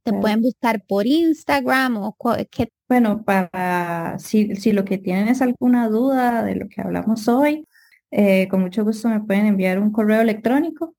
te 0.02 0.12
pueden 0.12 0.42
buscar 0.42 0.82
por 0.86 1.06
Instagram 1.06 1.96
o 1.98 2.16
qué 2.50 2.68
bueno, 2.90 3.22
para 3.22 4.18
si, 4.18 4.56
si 4.56 4.72
lo 4.72 4.84
que 4.84 4.98
tienen 4.98 5.28
es 5.28 5.40
alguna 5.42 5.88
duda 5.88 6.42
de 6.42 6.56
lo 6.56 6.68
que 6.68 6.80
hablamos 6.80 7.28
hoy, 7.28 7.68
eh, 8.10 8.48
con 8.48 8.62
mucho 8.62 8.82
gusto 8.84 9.08
me 9.08 9.20
pueden 9.20 9.46
enviar 9.46 9.78
un 9.78 9.92
correo 9.92 10.20
electrónico 10.20 10.96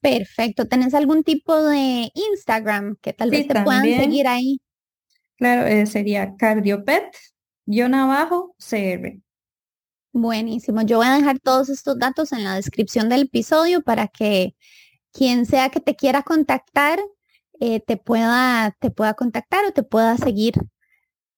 Perfecto. 0.00 0.68
¿Tenés 0.68 0.94
algún 0.94 1.24
tipo 1.24 1.60
de 1.60 2.12
Instagram 2.14 2.94
que 3.02 3.12
tal 3.12 3.30
vez 3.30 3.48
te 3.48 3.64
puedan 3.64 3.82
seguir 3.82 4.28
ahí? 4.28 4.60
Claro, 5.36 5.66
eh, 5.66 5.84
sería 5.86 6.36
cardiopet, 6.36 7.16
abajo, 7.92 8.54
CR. 8.58 9.20
Buenísimo. 10.12 10.82
Yo 10.82 10.98
voy 10.98 11.08
a 11.08 11.16
dejar 11.16 11.40
todos 11.40 11.68
estos 11.68 11.98
datos 11.98 12.30
en 12.30 12.44
la 12.44 12.54
descripción 12.54 13.08
del 13.08 13.22
episodio 13.22 13.82
para 13.82 14.06
que 14.06 14.54
quien 15.12 15.46
sea 15.46 15.70
que 15.70 15.80
te 15.80 15.96
quiera 15.96 16.22
contactar 16.22 17.00
eh, 17.60 17.80
te, 17.80 17.96
pueda, 17.96 18.74
te 18.80 18.90
pueda 18.90 19.14
contactar 19.14 19.64
o 19.66 19.72
te 19.72 19.82
pueda 19.82 20.16
seguir. 20.16 20.54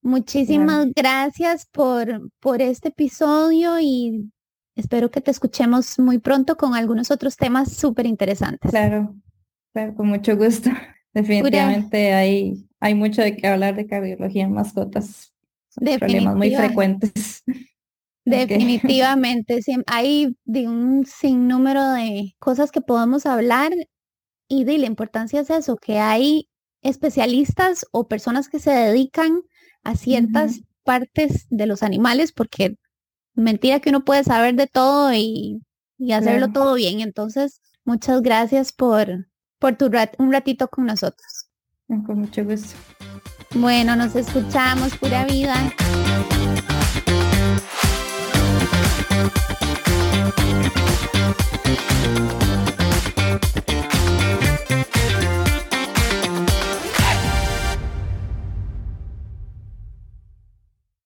Muchísimas 0.01 0.87
gracias 0.95 1.67
por, 1.67 2.31
por 2.39 2.61
este 2.61 2.89
episodio 2.89 3.79
y 3.79 4.31
Espero 4.75 5.11
que 5.11 5.21
te 5.21 5.31
escuchemos 5.31 5.99
muy 5.99 6.19
pronto 6.19 6.55
con 6.55 6.75
algunos 6.75 7.11
otros 7.11 7.35
temas 7.35 7.73
súper 7.73 8.05
interesantes. 8.05 8.71
Claro, 8.71 9.15
claro, 9.73 9.95
con 9.95 10.07
mucho 10.07 10.37
gusto. 10.37 10.69
Definitivamente 11.13 12.13
hay, 12.13 12.67
hay 12.79 12.95
mucho 12.95 13.21
de 13.21 13.35
qué 13.35 13.47
hablar 13.47 13.75
de 13.75 13.85
cardiología 13.85 14.45
en 14.45 14.53
mascotas. 14.53 15.33
problemas 15.99 16.35
muy 16.35 16.55
frecuentes. 16.55 17.43
Definitivamente, 18.25 19.59
hay 19.87 20.37
de 20.45 20.67
un 20.67 21.05
sinnúmero 21.05 21.91
de 21.91 22.35
cosas 22.39 22.71
que 22.71 22.79
podemos 22.79 23.25
hablar 23.25 23.71
y 24.51 24.65
de 24.65 24.77
la 24.77 24.85
importancia 24.85 25.39
es 25.39 25.49
eso, 25.49 25.77
que 25.77 25.99
hay 25.99 26.49
especialistas 26.81 27.85
o 27.93 28.09
personas 28.09 28.49
que 28.49 28.59
se 28.59 28.71
dedican 28.71 29.43
a 29.81 29.95
ciertas 29.95 30.59
partes 30.83 31.47
de 31.49 31.65
los 31.67 31.83
animales, 31.83 32.33
porque 32.33 32.75
mentira 33.33 33.79
que 33.79 33.91
uno 33.91 34.03
puede 34.03 34.25
saber 34.25 34.55
de 34.55 34.67
todo 34.67 35.13
y, 35.13 35.61
y 35.97 36.11
hacerlo 36.11 36.51
todo 36.51 36.73
bien. 36.73 36.99
Entonces, 36.99 37.61
muchas 37.85 38.21
gracias 38.21 38.73
por, 38.73 39.29
por 39.57 39.77
tu 39.77 39.89
un 40.17 40.33
ratito 40.33 40.67
con 40.67 40.85
nosotros. 40.85 41.49
Con 41.87 42.19
mucho 42.19 42.43
gusto. 42.43 42.75
Bueno, 43.55 43.95
nos 43.95 44.17
escuchamos, 44.17 44.97
pura 44.97 45.23
vida. 45.23 45.55